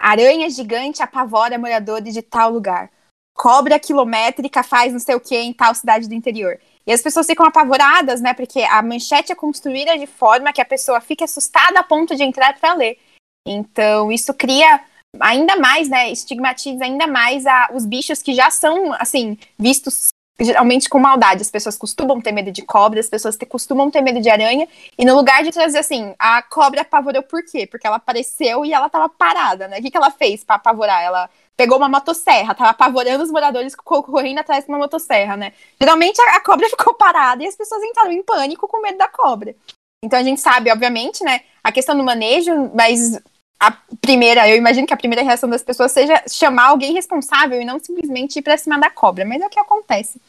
[0.00, 2.90] aranha gigante apavora moradores de tal lugar.
[3.36, 6.58] Cobra quilométrica faz não sei o que em tal cidade do interior.
[6.86, 8.34] E as pessoas ficam apavoradas, né?
[8.34, 12.22] Porque a manchete é construída de forma que a pessoa fique assustada a ponto de
[12.22, 12.98] entrar para ler.
[13.46, 14.80] Então, isso cria
[15.20, 16.10] ainda mais, né?
[16.10, 20.08] Estigmatiza ainda mais a, os bichos que já são, assim, vistos
[20.40, 21.42] geralmente com maldade.
[21.42, 24.68] As pessoas costumam ter medo de cobra, as pessoas te, costumam ter medo de aranha.
[24.98, 27.66] E no lugar de trazer assim, a cobra apavorou por quê?
[27.66, 29.78] Porque ela apareceu e ela tava parada, né?
[29.78, 31.02] O que, que ela fez para apavorar?
[31.02, 35.52] Ela pegou uma motosserra, tava apavorando os moradores correndo atrás de uma motosserra, né?
[35.80, 39.08] Geralmente a, a cobra ficou parada e as pessoas entraram em pânico com medo da
[39.08, 39.54] cobra.
[40.02, 43.18] Então a gente sabe, obviamente, né, a questão do manejo, mas
[43.58, 47.64] a primeira, eu imagino que a primeira reação das pessoas seja chamar alguém responsável e
[47.64, 50.20] não simplesmente ir pra cima da cobra, mas é o que acontece.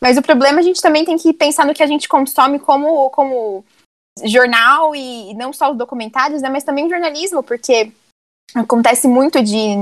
[0.00, 3.08] Mas o problema a gente também tem que pensar no que a gente consome como,
[3.10, 3.64] como
[4.24, 7.92] jornal e não só os documentários, né, mas também o jornalismo, porque
[8.54, 9.76] acontece muito de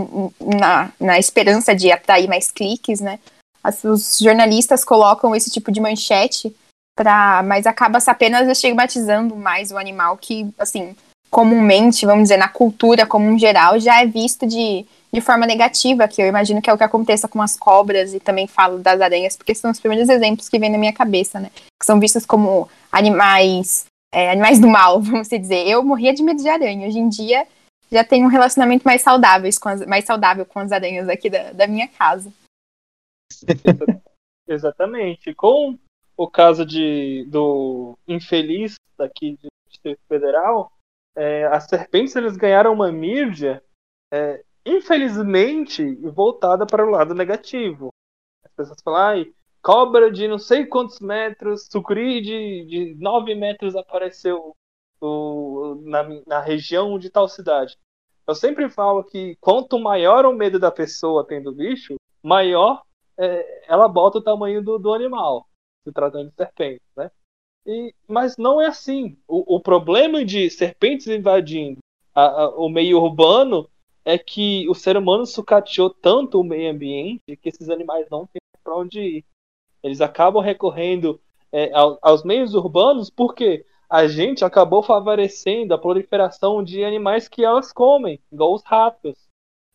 [0.58, 3.18] na, na esperança de atrair mais cliques, né?
[3.62, 6.54] As, os jornalistas colocam esse tipo de manchete
[6.96, 10.94] para, mas acaba apenas estigmatizando mais o animal que, assim,
[11.30, 16.08] comumente, vamos dizer, na cultura como um geral, já é visto de, de forma negativa,
[16.08, 19.00] que eu imagino que é o que aconteça com as cobras e também falo das
[19.00, 21.50] aranhas, porque são os primeiros exemplos que vêm na minha cabeça, né?
[21.78, 25.66] Que são vistos como animais, é, animais do mal, vamos dizer.
[25.68, 26.88] Eu morria de medo de aranha.
[26.88, 27.46] Hoje em dia
[27.92, 31.52] já tenho um relacionamento mais saudável com as, mais saudável com as aranhas aqui da,
[31.52, 32.32] da minha casa.
[34.46, 35.34] Exatamente.
[35.34, 35.78] Com
[36.16, 40.72] o caso de, do infeliz daqui do Distrito Federal,
[41.20, 43.62] é, as serpentes eles ganharam uma mídia,
[44.10, 47.92] é, infelizmente, voltada para o lado negativo.
[48.42, 53.76] As pessoas falam, ai, cobra de não sei quantos metros, sucuri de, de 9 metros
[53.76, 54.56] apareceu
[54.98, 57.76] o, na, na região de tal cidade.
[58.26, 62.82] Eu sempre falo que quanto maior o medo da pessoa tendo bicho, maior
[63.18, 65.46] é, ela bota o tamanho do, do animal,
[65.84, 67.10] se tratando de serpente, né?
[67.70, 69.16] E, mas não é assim.
[69.28, 71.78] O, o problema de serpentes invadindo
[72.12, 73.70] a, a, o meio urbano
[74.04, 78.40] é que o ser humano sucateou tanto o meio ambiente que esses animais não têm
[78.64, 79.24] para onde ir.
[79.84, 81.20] Eles acabam recorrendo
[81.52, 87.44] é, aos, aos meios urbanos porque a gente acabou favorecendo a proliferação de animais que
[87.44, 89.16] elas comem, igual os ratos.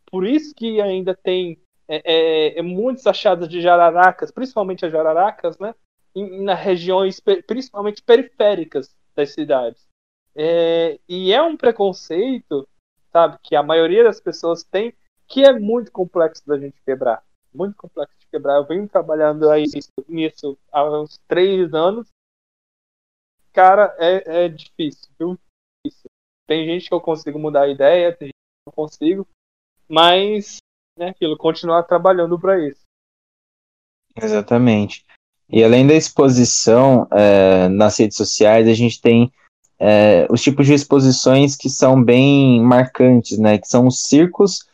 [0.05, 5.73] Por isso que ainda tem é, é, muitos achados de jararacas, principalmente as jararacas, né?
[6.15, 9.85] Nas regiões principalmente periféricas das cidades.
[10.35, 12.67] É, e é um preconceito,
[13.11, 14.93] sabe, que a maioria das pessoas tem,
[15.27, 17.23] que é muito complexo da gente quebrar.
[17.53, 18.57] Muito complexo de quebrar.
[18.57, 19.65] Eu venho trabalhando aí
[20.07, 22.07] nisso há uns três anos.
[23.53, 25.39] Cara, é, é difícil, viu?
[26.45, 29.27] Tem gente que eu consigo mudar a ideia, tem gente que eu consigo,
[29.87, 30.57] mas
[30.97, 32.83] né, aquilo, continuar trabalhando para isso.
[34.15, 35.04] Exatamente.
[35.49, 39.31] E além da exposição é, nas redes sociais, a gente tem
[39.79, 43.57] é, os tipos de exposições que são bem marcantes, né?
[43.57, 44.65] Que são os circos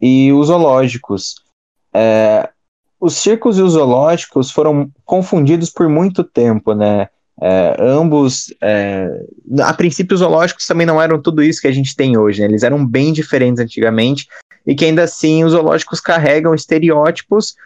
[0.00, 1.36] e os zoológicos.
[1.92, 2.48] É,
[3.00, 7.08] os circos e os zoológicos foram confundidos por muito tempo, né?
[7.40, 9.08] É, ambos, é,
[9.62, 12.46] a princípio, os zoológicos também não eram tudo isso que a gente tem hoje, né?
[12.46, 14.28] Eles eram bem diferentes antigamente
[14.64, 17.56] e que ainda assim os zoológicos carregam estereótipos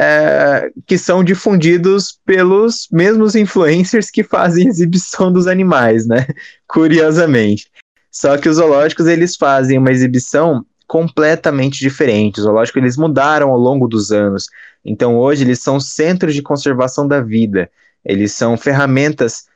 [0.00, 6.24] é, que são difundidos pelos mesmos influencers que fazem exibição dos animais, né?
[6.68, 7.66] Curiosamente.
[8.08, 12.38] Só que os zoológicos eles fazem uma exibição completamente diferente.
[12.38, 14.46] Os zoológicos eles mudaram ao longo dos anos.
[14.84, 17.68] Então hoje eles são centros de conservação da vida.
[18.04, 19.47] Eles são ferramentas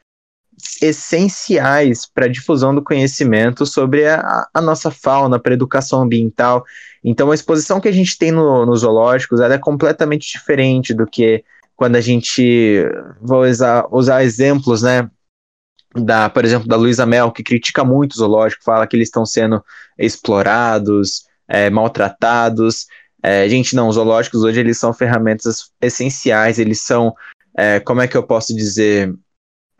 [0.80, 6.64] essenciais para a difusão do conhecimento sobre a, a nossa fauna, para a educação ambiental.
[7.04, 11.44] Então, a exposição que a gente tem no, nos zoológicos é completamente diferente do que
[11.76, 12.84] quando a gente.
[13.20, 15.10] Vou usar, usar exemplos, né?
[15.94, 19.26] Da, por exemplo, da Luísa Mel, que critica muito o zoológico, fala que eles estão
[19.26, 19.62] sendo
[19.98, 22.86] explorados, é, maltratados.
[23.22, 27.14] É, gente, não, os zoológicos hoje eles são ferramentas essenciais, eles são,
[27.56, 29.14] é, como é que eu posso dizer,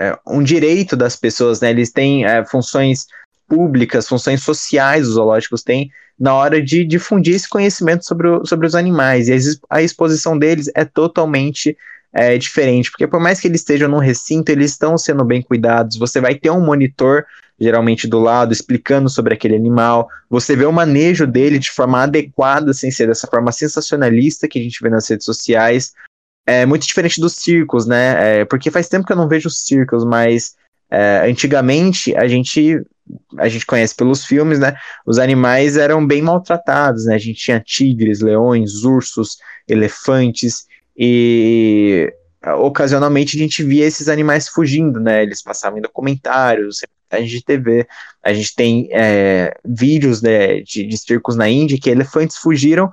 [0.02, 1.70] é, um direito das pessoas, né?
[1.70, 3.06] Eles têm é, funções
[3.46, 8.66] públicas, funções sociais, os zoológicos têm, na hora de difundir esse conhecimento sobre, o, sobre
[8.66, 9.28] os animais.
[9.28, 9.38] E
[9.70, 11.76] a exposição deles é totalmente
[12.12, 15.96] é, diferente, porque por mais que eles estejam num recinto, eles estão sendo bem cuidados.
[15.96, 17.24] Você vai ter um monitor,
[17.60, 20.08] geralmente do lado, explicando sobre aquele animal.
[20.28, 24.62] Você vê o manejo dele de forma adequada, sem ser dessa forma sensacionalista que a
[24.62, 25.92] gente vê nas redes sociais.
[26.46, 28.40] É muito diferente dos circos, né?
[28.40, 30.54] É, porque faz tempo que eu não vejo circos, mas
[30.90, 32.82] é, antigamente a gente
[33.36, 34.76] a gente conhece pelos filmes, né?
[35.06, 37.14] Os animais eram bem maltratados, né?
[37.14, 39.38] A gente tinha tigres, leões, ursos,
[39.68, 40.66] elefantes
[40.96, 42.12] e
[42.58, 45.22] ocasionalmente a gente via esses animais fugindo, né?
[45.22, 47.86] Eles passavam em documentários, reportagens de TV.
[48.22, 52.90] A gente tem é, vídeos né, de, de circos na Índia que elefantes fugiram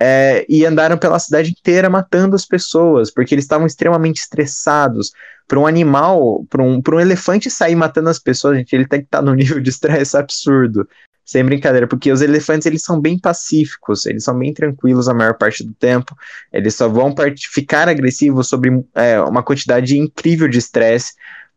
[0.00, 5.12] é, e andaram pela cidade inteira matando as pessoas, porque eles estavam extremamente estressados.
[5.46, 9.06] Para um animal, para um, um elefante sair matando as pessoas, gente, ele tem que
[9.06, 10.86] estar tá no nível de estresse absurdo.
[11.24, 15.34] Sem brincadeira, porque os elefantes eles são bem pacíficos, eles são bem tranquilos a maior
[15.34, 16.16] parte do tempo,
[16.50, 17.14] eles só vão
[17.52, 21.12] ficar agressivos sobre é, uma quantidade incrível de estresse.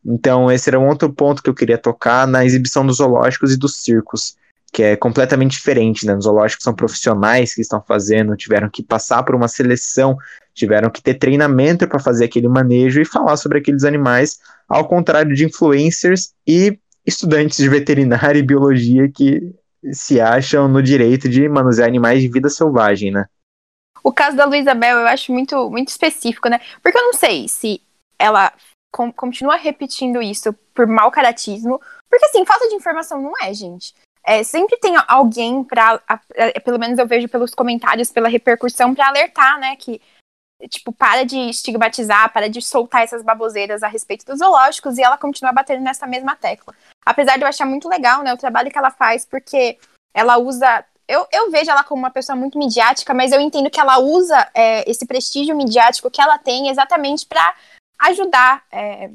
[0.06, 3.58] Então, esse era um outro ponto que eu queria tocar na exibição dos zoológicos e
[3.58, 4.36] dos circos
[4.72, 6.16] que é completamente diferente, né?
[6.16, 10.18] Nos zoológicos são profissionais que estão fazendo, tiveram que passar por uma seleção,
[10.54, 15.36] tiveram que ter treinamento para fazer aquele manejo e falar sobre aqueles animais, ao contrário
[15.36, 19.54] de influencers e estudantes de veterinária e biologia que
[19.92, 23.26] se acham no direito de manusear animais de vida selvagem, né?
[24.04, 26.62] O caso da Luísa Bel eu acho muito, muito específico, né?
[26.82, 27.82] Porque eu não sei se
[28.18, 28.54] ela
[28.90, 33.94] com, continua repetindo isso por mau caratismo, porque assim, falta de informação não é, gente
[34.24, 36.02] é, sempre tem alguém para,
[36.64, 40.02] pelo menos eu vejo pelos comentários, pela repercussão, para alertar, né, que
[40.70, 45.18] tipo, para de estigmatizar, para de soltar essas baboseiras a respeito dos zoológicos e ela
[45.18, 46.76] continua batendo nessa mesma tecla.
[47.06, 49.78] Apesar de eu achar muito legal, né, o trabalho que ela faz, porque
[50.14, 50.86] ela usa.
[51.08, 54.50] Eu, eu vejo ela como uma pessoa muito midiática, mas eu entendo que ela usa
[54.54, 57.54] é, esse prestígio midiático que ela tem exatamente para
[58.00, 59.10] ajudar é,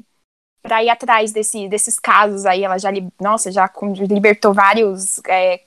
[0.67, 2.63] para ir atrás desse, desses casos aí.
[2.63, 2.89] Ela já,
[3.19, 3.69] nossa, já
[4.09, 5.21] libertou vários.
[5.25, 5.61] É,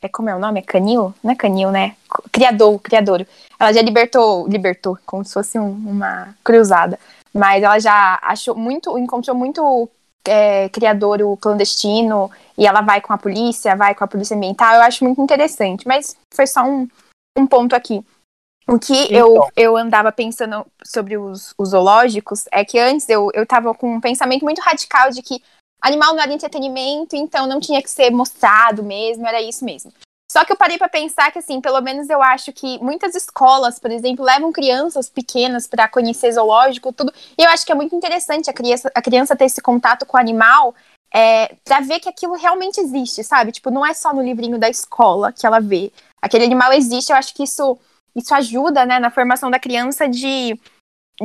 [0.00, 0.60] é, como é o nome?
[0.60, 1.14] É Canil?
[1.22, 1.94] Não é Canil, né?
[2.32, 3.26] Criador, criador.
[3.60, 6.98] Ela já libertou, libertou, como se fosse um, uma cruzada.
[7.34, 9.90] Mas ela já achou muito, encontrou muito
[10.26, 14.76] é, criador clandestino e ela vai com a polícia, vai com a polícia ambiental.
[14.76, 15.86] Eu acho muito interessante.
[15.86, 16.88] Mas foi só um,
[17.36, 18.02] um ponto aqui.
[18.68, 19.16] O que então.
[19.16, 23.94] eu, eu andava pensando sobre os, os, zoológicos é que antes eu, eu tava com
[23.94, 25.40] um pensamento muito radical de que
[25.80, 29.92] animal não era entretenimento, então não tinha que ser mostrado mesmo, era isso mesmo.
[30.30, 33.78] Só que eu parei para pensar que, assim, pelo menos eu acho que muitas escolas,
[33.78, 37.12] por exemplo, levam crianças pequenas para conhecer zoológico, tudo.
[37.38, 40.16] E eu acho que é muito interessante a criança, a criança ter esse contato com
[40.16, 40.74] o animal
[41.14, 43.52] é, para ver que aquilo realmente existe, sabe?
[43.52, 45.92] Tipo, não é só no livrinho da escola que ela vê.
[46.20, 47.78] Aquele animal existe, eu acho que isso
[48.16, 50.58] isso ajuda né, na formação da criança de,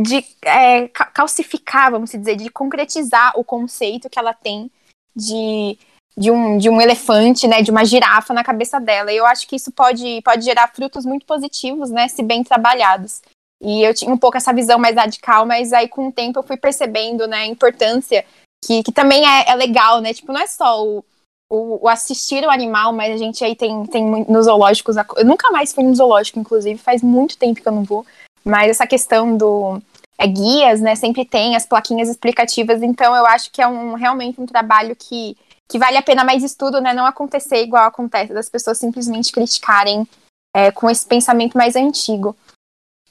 [0.03, 4.69] de é, calcificar, vamos dizer, de concretizar o conceito que ela tem
[5.15, 5.79] de,
[6.17, 9.11] de, um, de um elefante, né, de uma girafa na cabeça dela.
[9.11, 13.21] E eu acho que isso pode, pode gerar frutos muito positivos, né, se bem trabalhados.
[13.63, 16.43] E eu tinha um pouco essa visão mais radical, mas aí com o tempo eu
[16.43, 18.25] fui percebendo, né, a importância
[18.65, 21.05] que, que também é, é legal, né, tipo, não é só o,
[21.51, 24.95] o, o, assistir o animal, mas a gente aí tem, tem nos zoológicos.
[25.17, 28.05] Eu nunca mais fui no zoológico, inclusive, faz muito tempo que eu não vou.
[28.43, 29.81] Mas essa questão do.
[30.17, 30.95] É, guias, né?
[30.95, 35.35] Sempre tem as plaquinhas explicativas, então eu acho que é um, realmente um trabalho que,
[35.69, 36.93] que vale a pena mais estudo, né?
[36.93, 40.07] Não acontecer igual acontece, das pessoas simplesmente criticarem
[40.55, 42.35] é, com esse pensamento mais antigo.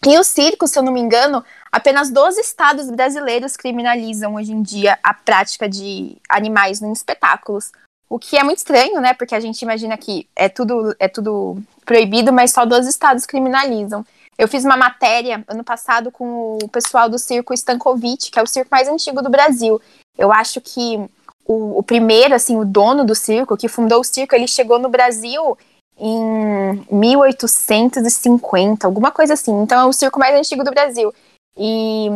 [0.07, 4.63] E o circo, se eu não me engano, apenas 12 estados brasileiros criminalizam hoje em
[4.63, 7.71] dia a prática de animais em espetáculos.
[8.11, 9.15] O que é muito estranho, né?
[9.15, 14.05] Porque a gente imagina que é tudo, é tudo proibido, mas só 12 estados criminalizam.
[14.37, 18.49] Eu fiz uma matéria ano passado com o pessoal do circo Stankovic, que é o
[18.49, 19.81] circo mais antigo do Brasil.
[20.19, 20.99] Eu acho que
[21.47, 24.89] o, o primeiro, assim, o dono do circo, que fundou o circo, ele chegou no
[24.89, 25.57] Brasil
[25.97, 29.53] em 1850, alguma coisa assim.
[29.63, 31.15] Então é o circo mais antigo do Brasil.
[31.57, 32.09] E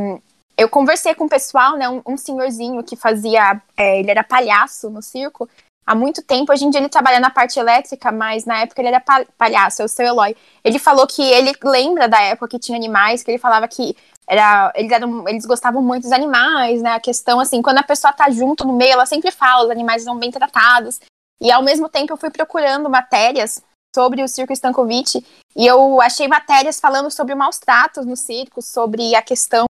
[0.59, 1.89] eu conversei com o pessoal, né?
[1.89, 3.61] Um, um senhorzinho que fazia.
[3.77, 5.49] É, ele era palhaço no circo
[5.87, 6.53] há muito tempo.
[6.53, 9.03] Hoje em dia ele trabalha na parte elétrica, mas na época ele era
[9.37, 10.37] palhaço, é o seu Eloy.
[10.63, 14.73] Ele falou que ele lembra da época que tinha animais, que ele falava que era,
[14.75, 16.93] eles, eram, eles gostavam muito dos animais, né?
[16.93, 20.03] A questão, assim, quando a pessoa tá junto no meio, ela sempre fala, os animais
[20.03, 21.01] são bem tratados.
[21.41, 23.63] E ao mesmo tempo eu fui procurando matérias
[23.95, 25.25] sobre o circo Stankovic
[25.55, 29.67] e eu achei matérias falando sobre maus tratos no circo, sobre a questão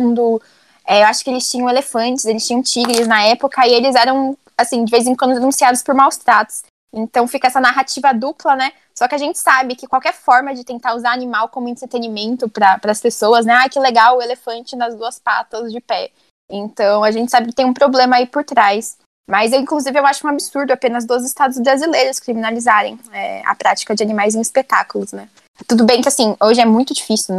[0.00, 0.40] do.
[0.86, 4.36] É, eu acho que eles tinham elefantes, eles tinham tigres na época e eles eram,
[4.62, 6.62] assim, de vez em quando denunciados por maus tratos.
[6.94, 8.72] Então fica essa narrativa dupla, né?
[8.94, 12.78] Só que a gente sabe que qualquer forma de tentar usar animal como entretenimento para
[12.84, 13.54] as pessoas, né?
[13.54, 16.10] Ah, que legal, o elefante nas duas patas de pé.
[16.50, 18.98] Então a gente sabe que tem um problema aí por trás.
[19.28, 24.02] Mas, inclusive, eu acho um absurdo apenas dois estados brasileiros criminalizarem é, a prática de
[24.02, 25.28] animais em espetáculos, né?
[25.66, 27.34] Tudo bem que, assim, hoje é muito difícil,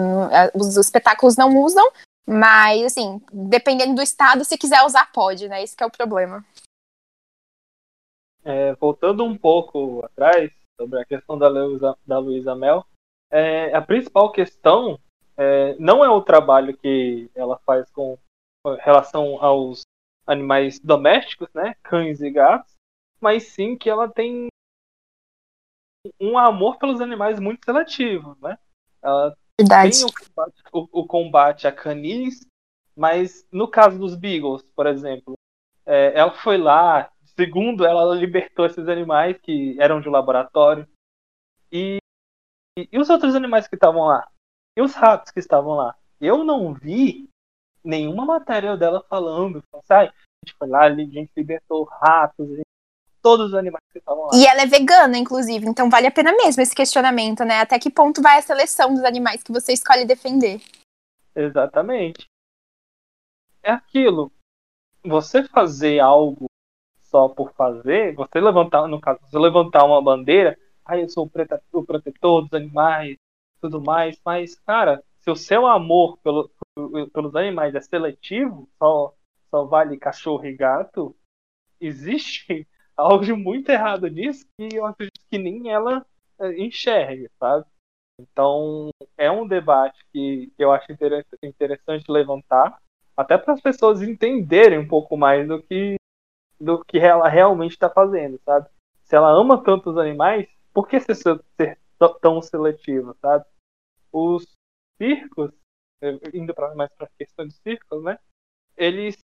[0.53, 1.85] os espetáculos não usam,
[2.25, 5.61] mas, assim, dependendo do estado, se quiser usar, pode, né?
[5.61, 6.43] Esse é o problema.
[8.45, 12.85] É, voltando um pouco atrás, sobre a questão da Luísa, da Luísa Mel,
[13.31, 14.99] é, a principal questão
[15.37, 18.17] é, não é o trabalho que ela faz com
[18.79, 19.81] relação aos
[20.25, 22.73] animais domésticos, né, cães e gatos,
[23.19, 24.47] mas sim que ela tem
[26.19, 28.57] um amor pelos animais muito seletivo, né?
[29.01, 29.97] Ela Verdade.
[29.97, 32.45] tem o combate, o, o combate, a canis,
[32.95, 35.33] mas no caso dos beagles, por exemplo,
[35.85, 40.87] é, ela foi lá, segundo ela, libertou esses animais que eram de laboratório
[41.71, 41.97] e,
[42.77, 44.27] e, e os outros animais que estavam lá,
[44.77, 45.95] e os ratos que estavam lá.
[46.19, 47.29] Eu não vi
[47.83, 50.11] nenhuma matéria dela falando, sai, a
[50.45, 52.47] gente foi lá, a gente libertou ratos,
[53.21, 54.31] todos os animais que estavam lá.
[54.33, 57.61] E ela é vegana, inclusive, então vale a pena mesmo esse questionamento, né?
[57.61, 60.61] Até que ponto vai a seleção dos animais que você escolhe defender?
[61.35, 62.27] Exatamente.
[63.63, 64.31] É aquilo.
[65.05, 66.45] Você fazer algo
[67.13, 71.29] só por fazer, você levantar, no caso, você levantar uma bandeira, ah, eu sou
[71.71, 73.17] o protetor dos animais,
[73.61, 76.49] tudo mais, mas, cara, se o seu amor pelo,
[77.13, 79.13] pelos animais é seletivo, só,
[79.51, 81.15] só vale cachorro e gato,
[81.79, 86.03] existe algo muito errado nisso que eu acredito que nem ela
[86.39, 87.65] eh, enxerga, sabe?
[88.19, 90.87] Então, é um debate que eu acho
[91.43, 92.77] interessante levantar,
[93.15, 95.95] até para as pessoas entenderem um pouco mais do que,
[96.59, 98.67] do que ela realmente está fazendo, sabe?
[99.03, 101.79] Se ela ama tanto os animais, por que ser, ser
[102.21, 103.45] tão seletiva, sabe?
[104.11, 104.45] Os
[104.97, 105.51] circos
[106.33, 108.17] indo pra, mais para a questão de círculos, né?
[108.75, 109.17] Eles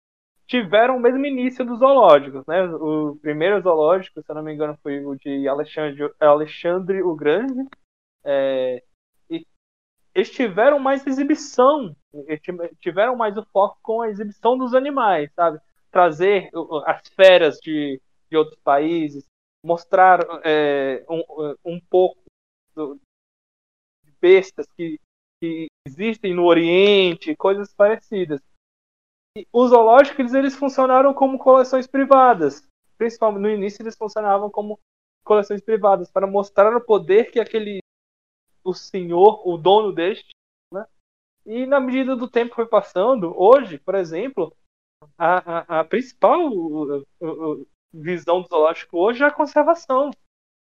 [0.47, 2.65] tiveram o mesmo início dos zoológicos, né?
[2.65, 7.69] O primeiro zoológico, se eu não me engano, foi o de Alexandre, Alexandre o Grande.
[8.25, 8.83] É,
[9.31, 9.47] e
[10.15, 11.95] eles tiveram mais exibição,
[12.81, 15.61] tiveram mais o foco com a exibição dos animais, sabe?
[15.91, 16.51] Trazer
[16.85, 19.25] as feras de, de outros países,
[19.65, 22.19] mostrar é, um, um pouco
[22.75, 23.01] do,
[24.05, 25.01] de bestas que
[25.41, 28.41] que existem no Oriente, coisas parecidas.
[29.37, 32.67] E os zoológicos eles, funcionaram como coleções privadas.
[32.97, 34.79] Principalmente no início eles funcionavam como
[35.25, 37.79] coleções privadas para mostrar o poder que aquele
[38.65, 40.31] o senhor, o dono deste,
[40.73, 40.85] né?
[41.47, 44.55] E na medida do tempo foi passando, hoje, por exemplo,
[45.17, 50.11] a, a, principal o, o, visão do zoológico hoje é a conservação.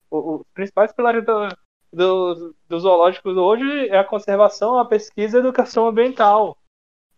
[0.09, 1.49] os principais pilares da,
[1.91, 6.57] do, dos zoológicos hoje é a conservação, a pesquisa e a educação ambiental,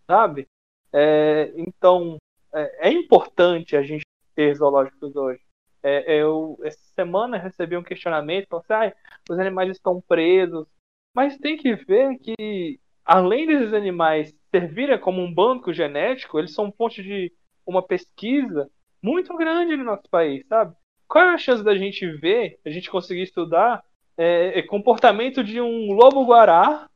[0.06, 0.48] sabe?
[0.94, 2.18] É, então,
[2.54, 4.06] é, é, importante a gente
[4.36, 5.42] ter zoológicos hoje.
[5.84, 10.68] É, eu, essa semana, recebi um questionamento, falei assim, ah, os animais estão presos,
[11.16, 16.72] mas tem que ver que, além desses animais servirem como um banco genético, eles são
[16.72, 17.32] fonte de
[17.66, 18.70] uma pesquisa
[19.02, 20.76] muito grande no nosso país, sabe?
[21.08, 23.82] Qual é a chance da gente ver, a gente conseguir estudar
[24.18, 26.90] é, é, comportamento de um lobo-guará,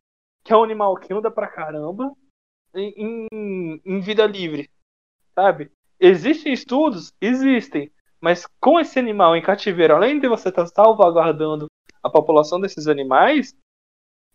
[0.44, 2.12] que é um animal que anda pra caramba,
[2.74, 4.68] em, em, em vida livre,
[5.34, 5.70] sabe?
[5.98, 7.12] Existem estudos?
[7.20, 7.90] Existem.
[8.20, 11.68] Mas com esse animal em cativeiro, além de você estar salvaguardando
[12.02, 13.54] a população desses animais,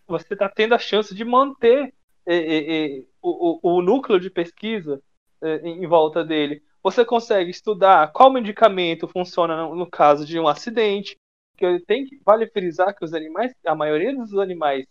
[0.07, 1.93] você está tendo a chance de manter
[2.25, 5.01] é, é, é, o, o, núcleo de pesquisa
[5.41, 6.63] é, em volta dele.
[6.81, 11.17] Você consegue estudar qual medicamento funciona no, no caso de um acidente,
[11.57, 14.85] que tem que vale frisar que os animais, a maioria dos animais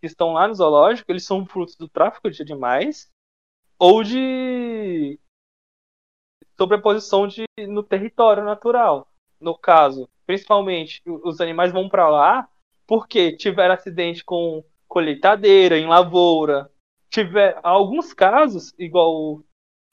[0.00, 3.10] que estão lá no zoológico, eles são frutos do tráfico de animais
[3.78, 5.18] ou de
[6.56, 9.08] sobreposição de no território natural.
[9.40, 12.48] No caso, principalmente os animais vão para lá
[12.86, 16.70] porque tiveram acidente com colheitadeira, em lavoura,
[17.08, 19.42] tiver alguns casos, igual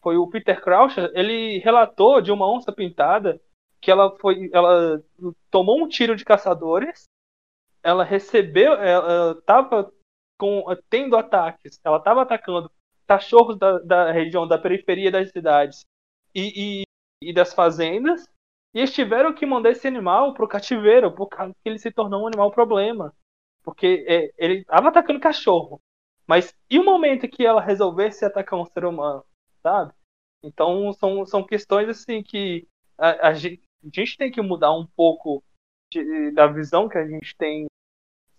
[0.01, 3.39] foi o Peter Croucher, ele relatou de uma onça pintada
[3.81, 5.01] que ela foi, ela
[5.49, 7.03] tomou um tiro de caçadores,
[7.81, 9.91] ela recebeu, ela estava
[10.37, 12.71] com tendo ataques, ela estava atacando
[13.07, 15.85] cachorros da, da, região da periferia das cidades
[16.33, 18.25] e, e, e das fazendas
[18.73, 22.23] e eles tiveram que mandar esse animal pro cativeiro por causa que ele se tornou
[22.23, 23.13] um animal problema,
[23.63, 25.81] porque é, ele estava atacando cachorro,
[26.27, 29.23] mas e o momento que ela resolvesse atacar um ser humano,
[29.63, 29.93] sabe?
[30.43, 32.67] Então são, são questões assim que
[32.97, 35.43] a, a, gente, a gente tem que mudar um pouco
[35.91, 37.67] de, da visão que a gente tem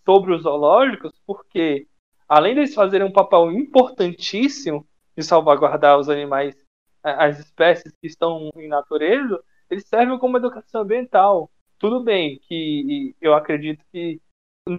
[0.05, 1.89] sobre os zoológicos, porque
[2.29, 6.57] além deles fazerem um papel importantíssimo de salvaguardar os animais,
[7.03, 11.51] as espécies que estão em natureza, eles servem como educação ambiental.
[11.79, 14.21] Tudo bem que eu acredito que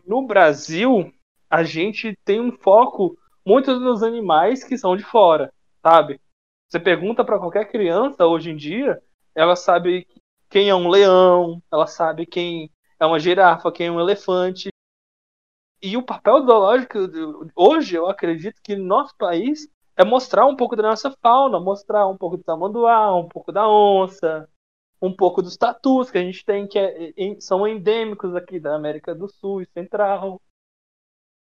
[0.05, 1.11] no Brasil
[1.49, 6.19] a gente tem um foco muito nos animais que são de fora, sabe?
[6.69, 9.01] Você pergunta para qualquer criança hoje em dia,
[9.35, 10.07] ela sabe
[10.49, 12.69] quem é um leão, ela sabe quem
[12.99, 14.69] é uma girafa, quem é um elefante.
[15.81, 16.99] E o papel zoológico
[17.55, 19.67] hoje, eu acredito que no nosso país
[19.97, 23.67] é mostrar um pouco da nossa fauna, mostrar um pouco do tamanduá, um pouco da
[23.67, 24.47] onça,
[25.01, 29.15] um pouco dos tatus que a gente tem, que é, são endêmicos aqui da América
[29.15, 30.39] do Sul e Central.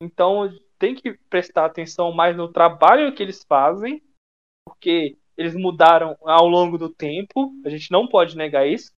[0.00, 4.02] Então tem que prestar atenção mais no trabalho que eles fazem
[4.64, 8.92] porque eles mudaram ao longo do tempo, a gente não pode negar isso.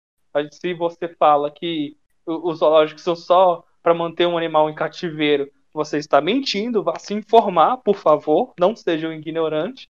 [0.52, 5.98] Se você fala que os zoológicos são só para manter um animal em cativeiro, você
[5.98, 9.88] está mentindo, vá se informar, por favor, não seja um ignorante.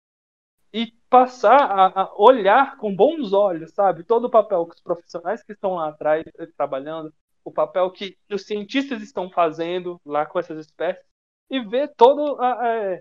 [0.72, 4.04] E passar a, a olhar com bons olhos, sabe?
[4.04, 7.12] Todo o papel que os profissionais que estão lá atrás eh, trabalhando,
[7.44, 11.04] o papel que os cientistas estão fazendo lá com essas espécies,
[11.50, 13.00] e ver todo a, a,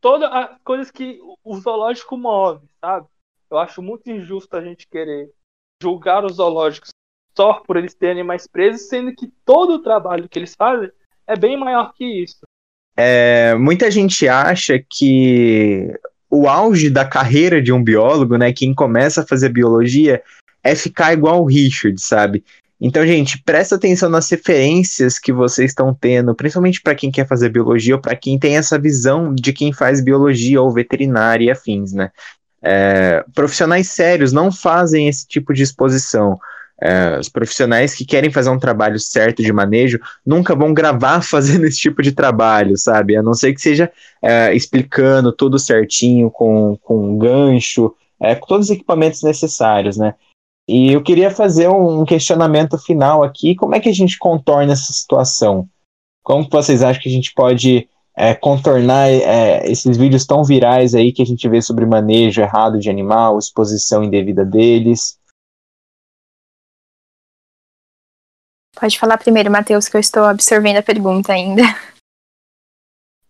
[0.00, 3.06] todas as coisas que o zoológico move, sabe?
[3.50, 5.32] Eu acho muito injusto a gente querer
[5.82, 6.90] julgar os zoológicos
[7.36, 10.90] só por eles terem animais presos, sendo que todo o trabalho que eles fazem
[11.26, 12.40] é bem maior que isso.
[12.96, 15.92] É, muita gente acha que
[16.34, 20.20] o auge da carreira de um biólogo, né, quem começa a fazer biologia,
[20.64, 22.44] é ficar igual o Richard, sabe?
[22.80, 27.50] Então, gente, presta atenção nas referências que vocês estão tendo, principalmente para quem quer fazer
[27.50, 31.92] biologia ou para quem tem essa visão de quem faz biologia ou veterinária e afins,
[31.92, 32.10] né?
[32.60, 36.36] É, profissionais sérios não fazem esse tipo de exposição.
[36.80, 41.64] É, os profissionais que querem fazer um trabalho certo de manejo nunca vão gravar fazendo
[41.66, 43.16] esse tipo de trabalho, sabe?
[43.16, 48.66] A não ser que seja é, explicando tudo certinho, com, com gancho, é, com todos
[48.66, 50.14] os equipamentos necessários, né?
[50.66, 53.54] E eu queria fazer um questionamento final aqui.
[53.54, 55.68] Como é que a gente contorna essa situação?
[56.22, 61.12] Como vocês acham que a gente pode é, contornar é, esses vídeos tão virais aí
[61.12, 65.18] que a gente vê sobre manejo errado de animal, exposição indevida deles?
[68.78, 71.62] Pode falar primeiro, Matheus, que eu estou absorvendo a pergunta ainda.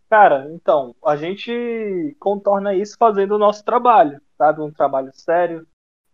[0.08, 4.60] Cara, então, a gente contorna isso fazendo o nosso trabalho, sabe?
[4.60, 5.66] Um trabalho sério,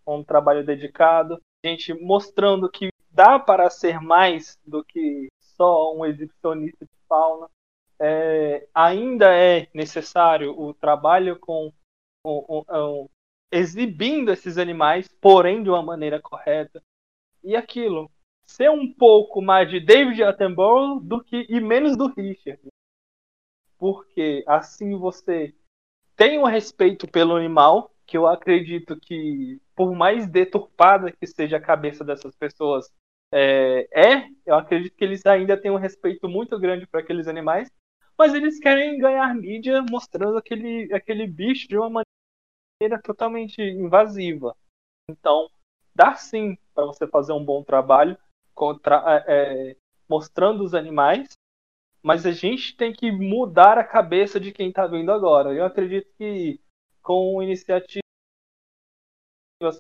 [0.07, 6.85] um trabalho dedicado, gente mostrando que dá para ser mais do que só um exibicionista
[6.85, 7.49] de fauna.
[7.99, 11.71] É, ainda é necessário o trabalho com
[12.25, 13.09] um, um,
[13.53, 16.83] exibindo esses animais, porém de uma maneira correta.
[17.45, 18.11] E aquilo,
[18.51, 22.61] ser um pouco mais de David Attenborough do que e menos do Richard.
[23.79, 25.55] Porque assim você
[26.17, 31.63] tem um respeito pelo animal, que eu acredito que por mais deturpada que seja a
[31.63, 32.93] cabeça dessas pessoas
[33.33, 37.71] é, é, eu acredito que eles ainda têm um respeito muito grande para aqueles animais,
[38.19, 42.03] mas eles querem ganhar mídia mostrando aquele, aquele bicho de uma
[42.83, 44.57] maneira totalmente invasiva.
[45.09, 45.49] Então,
[45.95, 48.19] dá sim para você fazer um bom trabalho
[48.55, 49.77] contra, é,
[50.09, 51.29] mostrando os animais,
[52.03, 55.53] mas a gente tem que mudar a cabeça de quem está vindo agora.
[55.53, 56.61] Eu acredito que
[57.03, 58.03] com iniciativas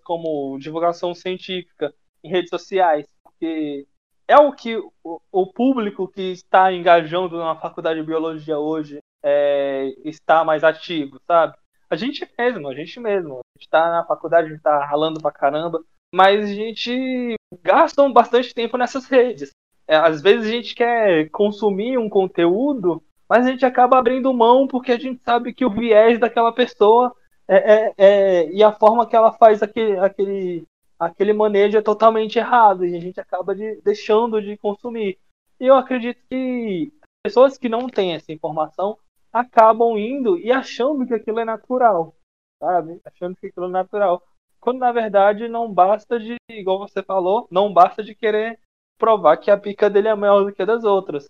[0.04, 3.86] como divulgação científica em redes sociais, porque
[4.28, 9.92] é o que o, o público que está engajando na faculdade de biologia hoje é,
[10.04, 11.56] está mais ativo, sabe?
[11.88, 13.38] A gente mesmo, a gente mesmo.
[13.38, 15.82] A gente está na faculdade, a gente está ralando pra caramba,
[16.14, 19.50] mas a gente gasta bastante tempo nessas redes.
[19.86, 24.66] É, às vezes a gente quer consumir um conteúdo, mas a gente acaba abrindo mão
[24.66, 27.14] porque a gente sabe que o viés daquela pessoa
[27.48, 30.64] é, é, é, e a forma que ela faz aquele, aquele,
[30.96, 35.18] aquele manejo é totalmente errado e a gente acaba de, deixando de consumir.
[35.58, 36.92] E eu acredito que
[37.24, 38.96] pessoas que não têm essa informação
[39.32, 42.14] acabam indo e achando que aquilo é natural,
[42.60, 43.00] sabe?
[43.04, 44.22] Achando que aquilo é natural.
[44.60, 48.60] Quando na verdade não basta de, igual você falou, não basta de querer
[48.98, 51.28] provar que a pica dele é maior do que a das outras.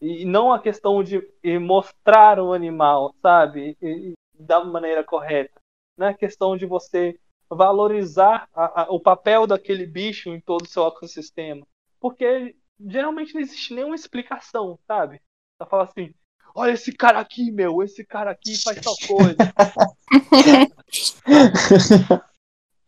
[0.00, 1.22] E não a questão de
[1.60, 3.76] mostrar o animal, sabe?
[3.80, 5.60] E, da maneira correta.
[5.96, 7.16] Não é a questão de você
[7.48, 11.64] valorizar a, a, o papel daquele bicho em todo o seu ecossistema.
[12.00, 15.20] Porque geralmente não existe nenhuma explicação, sabe?
[15.56, 16.12] Você fala assim,
[16.54, 19.36] olha esse cara aqui, meu, esse cara aqui faz tal coisa.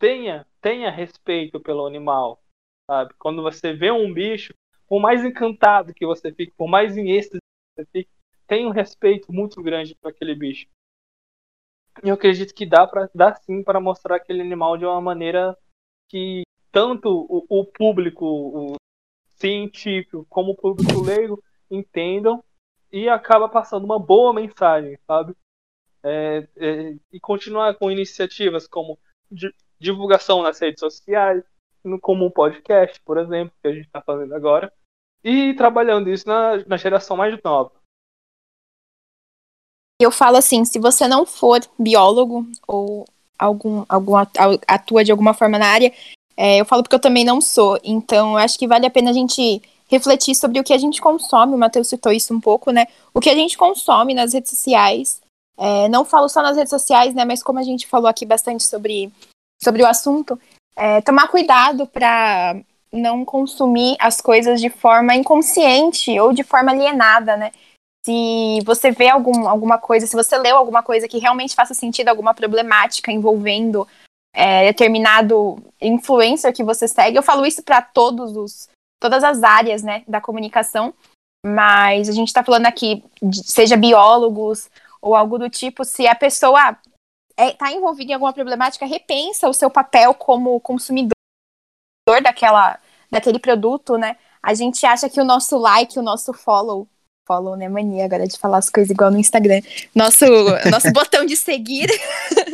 [0.05, 2.39] tenha, tenha respeito pelo animal,
[2.85, 3.11] sabe?
[3.17, 4.53] Quando você vê um bicho,
[4.87, 8.11] por mais encantado que você fique, por mais em êxtase que você fique,
[8.45, 10.67] tenha um respeito muito grande para aquele bicho.
[12.03, 15.57] E eu acredito que dá para dá sim para mostrar aquele animal de uma maneira
[16.07, 18.75] que tanto o, o público o
[19.37, 22.43] científico como o público leigo entendam
[22.91, 25.35] e acaba passando uma boa mensagem, sabe?
[26.03, 28.99] É, é, e continuar com iniciativas como
[29.85, 31.43] divulgação nas redes sociais,
[32.01, 34.71] como um podcast, por exemplo, que a gente está fazendo agora,
[35.23, 37.71] e trabalhando isso na, na geração mais nova.
[40.01, 43.05] Eu falo assim, se você não for biólogo ou
[43.39, 44.15] algum, algum
[44.67, 45.93] atua de alguma forma na área,
[46.35, 49.11] é, eu falo porque eu também não sou, então eu acho que vale a pena
[49.11, 52.71] a gente refletir sobre o que a gente consome, o Matheus citou isso um pouco,
[52.71, 52.87] né?
[53.13, 55.21] O que a gente consome nas redes sociais.
[55.57, 57.23] É, não falo só nas redes sociais, né?
[57.23, 59.11] Mas como a gente falou aqui bastante sobre
[59.61, 60.39] sobre o assunto,
[60.75, 62.55] é, tomar cuidado para
[62.91, 67.51] não consumir as coisas de forma inconsciente ou de forma alienada, né?
[68.05, 72.09] Se você vê algum, alguma coisa, se você leu alguma coisa que realmente faça sentido,
[72.09, 73.87] alguma problemática envolvendo
[74.33, 78.69] é, determinado influencer que você segue, eu falo isso para todos os
[78.99, 80.93] todas as áreas, né, da comunicação,
[81.45, 84.69] mas a gente está falando aqui, seja biólogos
[85.01, 86.77] ou algo do tipo, se a pessoa
[87.37, 91.11] está é, tá envolvido em alguma problemática, repensa o seu papel como consumidor
[92.23, 92.79] daquela,
[93.11, 94.15] daquele produto, né?
[94.41, 96.87] A gente acha que o nosso like, o nosso follow,
[97.27, 97.67] follow, né?
[97.67, 99.61] Mania agora de falar as coisas igual no Instagram.
[99.93, 100.25] Nosso,
[100.71, 101.89] nosso botão de seguir.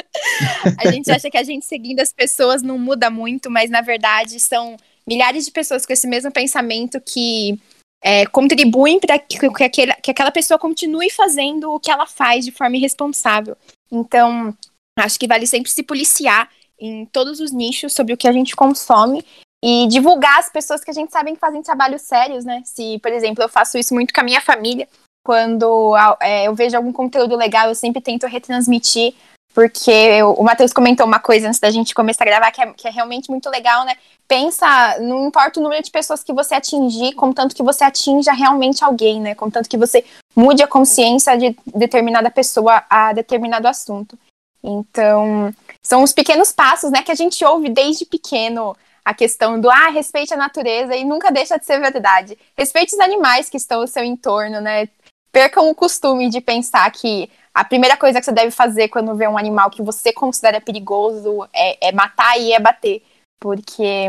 [0.80, 4.40] a gente acha que a gente seguindo as pessoas não muda muito, mas na verdade
[4.40, 7.60] são milhares de pessoas com esse mesmo pensamento que
[8.02, 9.70] é, contribuem para que, que,
[10.02, 13.56] que aquela pessoa continue fazendo o que ela faz de forma irresponsável.
[13.92, 14.56] Então,
[15.00, 16.50] Acho que vale sempre se policiar
[16.80, 19.24] em todos os nichos sobre o que a gente consome
[19.64, 22.64] e divulgar as pessoas que a gente sabe que fazem trabalhos sérios, né?
[22.66, 24.88] Se, por exemplo, eu faço isso muito com a minha família,
[25.24, 29.14] quando é, eu vejo algum conteúdo legal, eu sempre tento retransmitir,
[29.54, 32.74] porque eu, o Matheus comentou uma coisa antes da gente começar a gravar que é,
[32.74, 33.94] que é, realmente muito legal, né?
[34.28, 38.84] Pensa, não importa o número de pessoas que você atingir, contanto que você atinja realmente
[38.84, 39.36] alguém, né?
[39.36, 40.04] Contanto que você
[40.36, 44.18] mude a consciência de determinada pessoa a determinado assunto.
[44.64, 49.70] Então, são os pequenos passos, né, que a gente ouve desde pequeno a questão do
[49.70, 52.38] ah, respeite a natureza e nunca deixa de ser verdade.
[52.56, 54.88] Respeite os animais que estão ao seu entorno, né?
[55.32, 59.28] Percam o costume de pensar que a primeira coisa que você deve fazer quando vê
[59.28, 63.04] um animal que você considera perigoso é, é matar e é bater.
[63.40, 64.08] Porque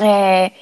[0.00, 0.52] é,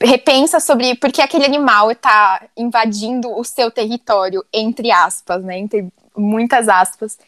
[0.00, 5.58] repensa sobre por que aquele animal está invadindo o seu território, entre aspas, né?
[5.58, 7.18] Entre muitas aspas.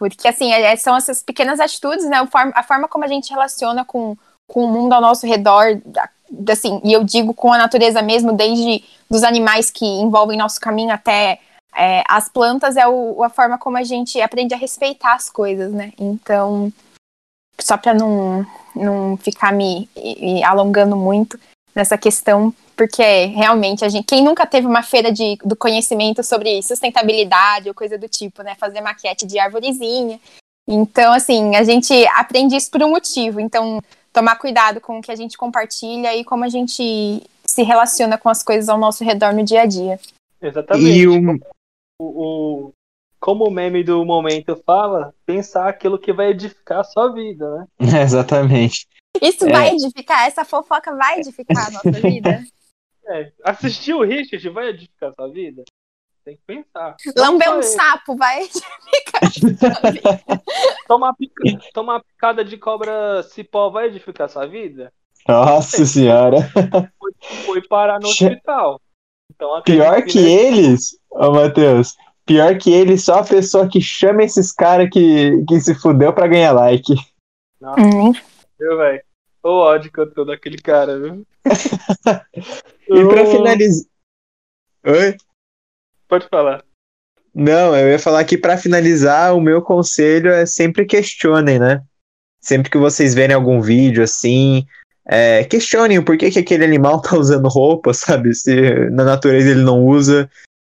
[0.00, 2.26] Porque, assim, é, são essas pequenas atitudes, né?
[2.54, 4.16] A forma como a gente relaciona com,
[4.48, 5.78] com o mundo ao nosso redor,
[6.50, 10.90] assim, e eu digo com a natureza mesmo, desde dos animais que envolvem nosso caminho
[10.90, 11.38] até
[11.76, 15.70] é, as plantas, é o, a forma como a gente aprende a respeitar as coisas,
[15.70, 15.92] né?
[15.98, 16.72] Então,
[17.60, 21.38] só para não, não ficar me, me alongando muito
[21.74, 26.62] nessa questão, porque realmente a gente, quem nunca teve uma feira de, do conhecimento sobre
[26.62, 28.54] sustentabilidade ou coisa do tipo, né?
[28.54, 30.18] Fazer maquete de arvorezinha.
[30.66, 33.38] Então, assim, a gente aprende isso por um motivo.
[33.38, 33.82] Então,
[34.14, 38.30] tomar cuidado com o que a gente compartilha e como a gente se relaciona com
[38.30, 40.00] as coisas ao nosso redor no dia a dia.
[40.40, 40.88] Exatamente.
[40.88, 41.38] E o...
[42.00, 42.72] O, o,
[43.20, 47.66] como o meme do momento fala, pensar aquilo que vai edificar a sua vida, né?
[48.00, 48.86] exatamente.
[49.20, 49.52] Isso é.
[49.52, 52.42] vai edificar, essa fofoca vai edificar a nossa vida.
[53.10, 55.64] É, assistir o Richard vai edificar sua vida?
[56.24, 56.94] Tem que pensar.
[57.16, 60.22] Lamber um sapo vai edificar sua vida.
[60.86, 61.42] Tomar, pica...
[61.74, 64.92] Tomar picada de cobra cipó vai edificar sua vida?
[65.26, 66.38] Nossa senhora.
[66.98, 67.12] Foi,
[67.46, 68.80] foi parar no hospital.
[69.34, 73.80] Então, Pior que, que eles, ô oh, Matheus, pior que eles, só a pessoa que
[73.80, 76.94] chama esses caras que, que se fudeu pra ganhar like.
[77.60, 78.12] Nossa, hum.
[78.58, 79.02] viu, velho?
[79.42, 81.26] O ódio que eu tô daquele cara, viu?
[82.88, 83.86] e pra finalizar.
[84.84, 85.16] Oi?
[86.08, 86.64] Pode falar.
[87.34, 91.82] Não, eu ia falar que para finalizar, o meu conselho é sempre questionem, né?
[92.40, 94.66] Sempre que vocês verem algum vídeo assim,
[95.06, 98.34] é, questionem o porquê que aquele animal tá usando roupa, sabe?
[98.34, 100.30] Se na natureza ele não usa.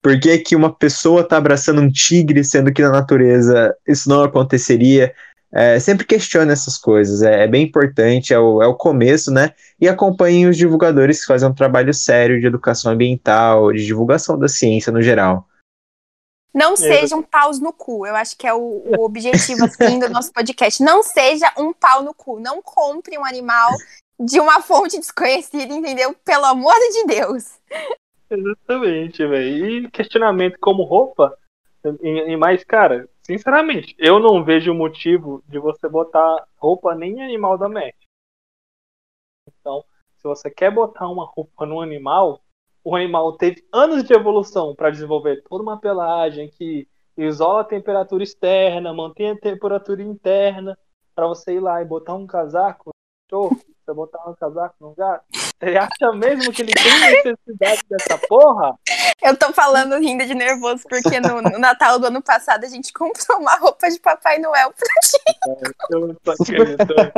[0.02, 4.22] Por que, que uma pessoa tá abraçando um tigre, sendo que na natureza isso não
[4.24, 5.14] aconteceria?
[5.54, 9.50] É, sempre questione essas coisas, é, é, bem importante, é o, é o começo, né?
[9.78, 14.48] E acompanhem os divulgadores que fazem um trabalho sério de educação ambiental, de divulgação da
[14.48, 15.46] ciência no geral.
[16.54, 18.06] Não seja um paus no cu.
[18.06, 20.82] Eu acho que é o, o objetivo assim, do nosso podcast.
[20.82, 22.38] Não seja um pau no cu.
[22.38, 23.70] Não compre um animal
[24.20, 26.14] de uma fonte desconhecida, entendeu?
[26.24, 27.58] Pelo amor de Deus.
[28.30, 29.66] Exatamente, velho.
[29.66, 31.36] E questionamento como roupa,
[32.02, 37.22] e, e mais, cara, sinceramente, eu não vejo motivo de você botar roupa nem em
[37.22, 38.12] animal doméstico.
[39.48, 39.84] Então,
[40.16, 42.42] se você quer botar uma roupa no animal,
[42.84, 48.22] o animal teve anos de evolução para desenvolver toda uma pelagem que isola a temperatura
[48.22, 50.78] externa, mantém a temperatura interna,
[51.14, 52.90] para você ir lá e botar um casaco,
[53.84, 55.24] você botar um casaco no gato.
[55.32, 58.78] Você acha mesmo que ele tem necessidade dessa porra?
[59.22, 62.92] Eu tô falando rindo de nervoso, porque no, no, Natal do ano passado a gente
[62.92, 65.18] comprou uma roupa de Papai Noel pra ti.
[65.48, 67.12] É, eu não tô acreditando.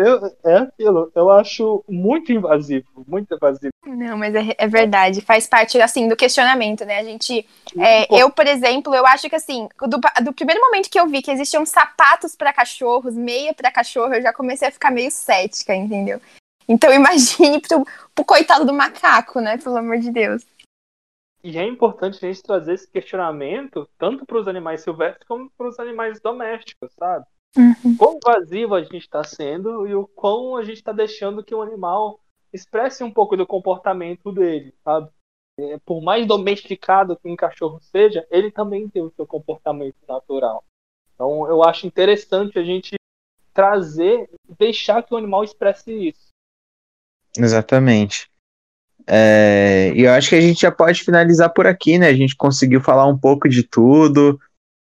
[0.00, 3.70] Eu, é aquilo, eu acho muito invasivo, muito invasivo.
[3.84, 6.98] Não, mas é, é verdade, faz parte, assim, do questionamento, né?
[6.98, 7.46] A gente,
[7.78, 11.20] é, eu, por exemplo, eu acho que, assim, do, do primeiro momento que eu vi
[11.20, 15.74] que existiam sapatos para cachorros, meia para cachorro, eu já comecei a ficar meio cética,
[15.74, 16.20] entendeu?
[16.66, 19.58] Então imagine pro, pro coitado do macaco, né?
[19.58, 20.46] Pelo amor de Deus.
[21.42, 25.68] E é importante a gente trazer esse questionamento tanto para os animais silvestres como para
[25.68, 27.24] os animais domésticos, sabe?
[27.56, 27.96] Uhum.
[27.96, 31.62] Quão invasivo a gente está sendo e o quão a gente está deixando que o
[31.62, 32.20] animal
[32.52, 35.10] expresse um pouco do comportamento dele, sabe?
[35.58, 40.64] É, por mais domesticado que um cachorro seja, ele também tem o seu comportamento natural.
[41.14, 42.94] Então eu acho interessante a gente
[43.52, 46.28] trazer, deixar que o animal expresse isso.
[47.36, 48.30] Exatamente.
[49.06, 52.08] É, e eu acho que a gente já pode finalizar por aqui, né?
[52.08, 54.40] A gente conseguiu falar um pouco de tudo,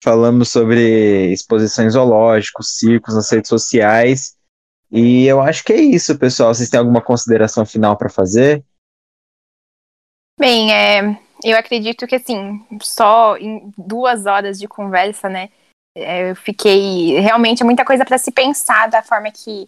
[0.04, 4.38] falamos sobre exposições zoológicos, circos nas redes sociais.
[4.92, 6.54] E eu acho que é isso, pessoal.
[6.54, 8.64] Vocês têm alguma consideração final para fazer?
[10.40, 15.50] Bem, é, eu acredito que assim, só em duas horas de conversa, né?
[15.96, 19.68] É, eu fiquei realmente muita coisa para se pensar da forma que,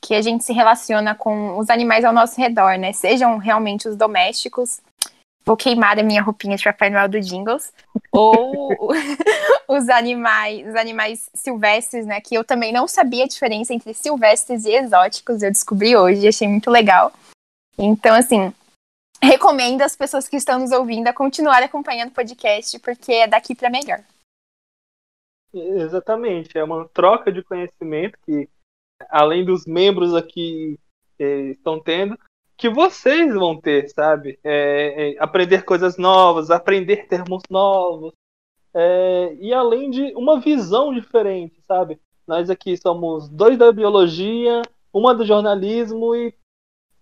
[0.00, 2.92] que a gente se relaciona com os animais ao nosso redor, né?
[2.92, 4.80] Sejam realmente os domésticos,
[5.44, 7.72] vou queimar a minha roupinha de Papai Noel do Jingles,
[8.10, 8.76] ou
[9.68, 14.64] os animais, os animais silvestres, né, que eu também não sabia a diferença entre silvestres
[14.64, 17.12] e exóticos, eu descobri hoje, achei muito legal.
[17.78, 18.52] Então, assim,
[19.22, 23.54] recomendo às pessoas que estão nos ouvindo a continuar acompanhando o podcast, porque é daqui
[23.54, 24.00] para melhor.
[25.54, 28.48] Exatamente, é uma troca de conhecimento que,
[29.10, 30.78] além dos membros aqui
[31.18, 32.18] eh, estão tendo,
[32.62, 34.38] que vocês vão ter, sabe?
[34.44, 38.14] É, é, aprender coisas novas, aprender termos novos,
[38.72, 42.00] é, e além de uma visão diferente, sabe?
[42.24, 44.62] Nós aqui somos dois da biologia,
[44.92, 46.32] uma do jornalismo e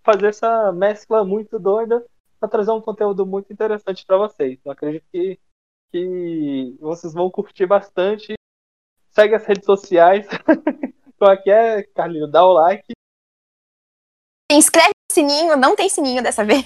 [0.03, 2.03] fazer essa mescla muito doida
[2.39, 4.59] para trazer um conteúdo muito interessante para vocês.
[4.65, 5.39] Eu acredito que,
[5.91, 8.33] que vocês vão curtir bastante.
[9.11, 10.27] Segue as redes sociais.
[11.19, 12.25] Qual é, Carlinho?
[12.25, 12.93] Dá o like.
[14.51, 16.63] Se inscreve sininho, não tem sininho dessa vez.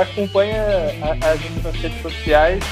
[0.00, 0.62] Acompanha
[1.02, 2.62] a, a gente nas redes sociais.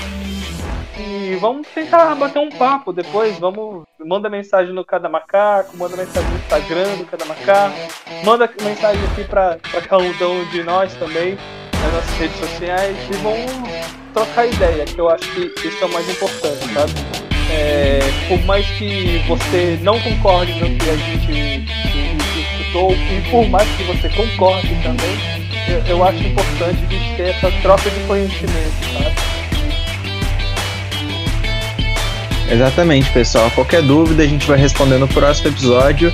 [0.96, 3.38] E vamos tentar bater um papo depois.
[3.38, 3.84] Vamos.
[3.98, 7.74] Manda mensagem no Cada Macaco, manda mensagem no Instagram do Cada Macaco,
[8.22, 9.58] manda mensagem aqui pra
[9.88, 11.38] cada um de nós também,
[11.80, 13.50] nas nossas redes sociais, e vamos
[14.12, 16.92] trocar ideia, que eu acho que isso é o mais importante, sabe?
[17.50, 21.64] É, por mais que você não concorde no que a gente
[22.76, 25.16] e por mais que você concorde também,
[25.68, 29.14] eu, eu acho importante a gente ter essa troca de conhecimento, sabe?
[32.50, 33.50] Exatamente, pessoal.
[33.52, 36.12] Qualquer dúvida a gente vai responder no próximo episódio.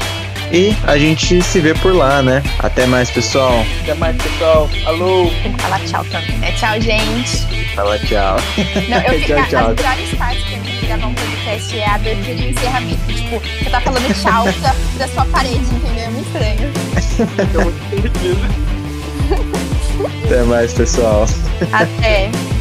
[0.52, 2.42] E a gente se vê por lá, né?
[2.58, 3.64] Até mais, pessoal.
[3.82, 4.68] Até mais, pessoal.
[4.84, 5.30] Alô.
[5.42, 6.38] Tem que falar tchau também.
[6.42, 7.46] É tchau, gente.
[7.74, 8.36] Fala tchau.
[8.88, 9.70] Não, eu tchau, tchau.
[9.70, 13.06] As melhores partes pra mim de gravar um podcast é a abertura e o encerramento.
[13.06, 16.04] Tipo, você tá falando tchau da, da sua parede, entendeu?
[16.04, 16.72] É muito estranho.
[20.24, 21.26] Até mais, pessoal.
[21.72, 22.28] Até.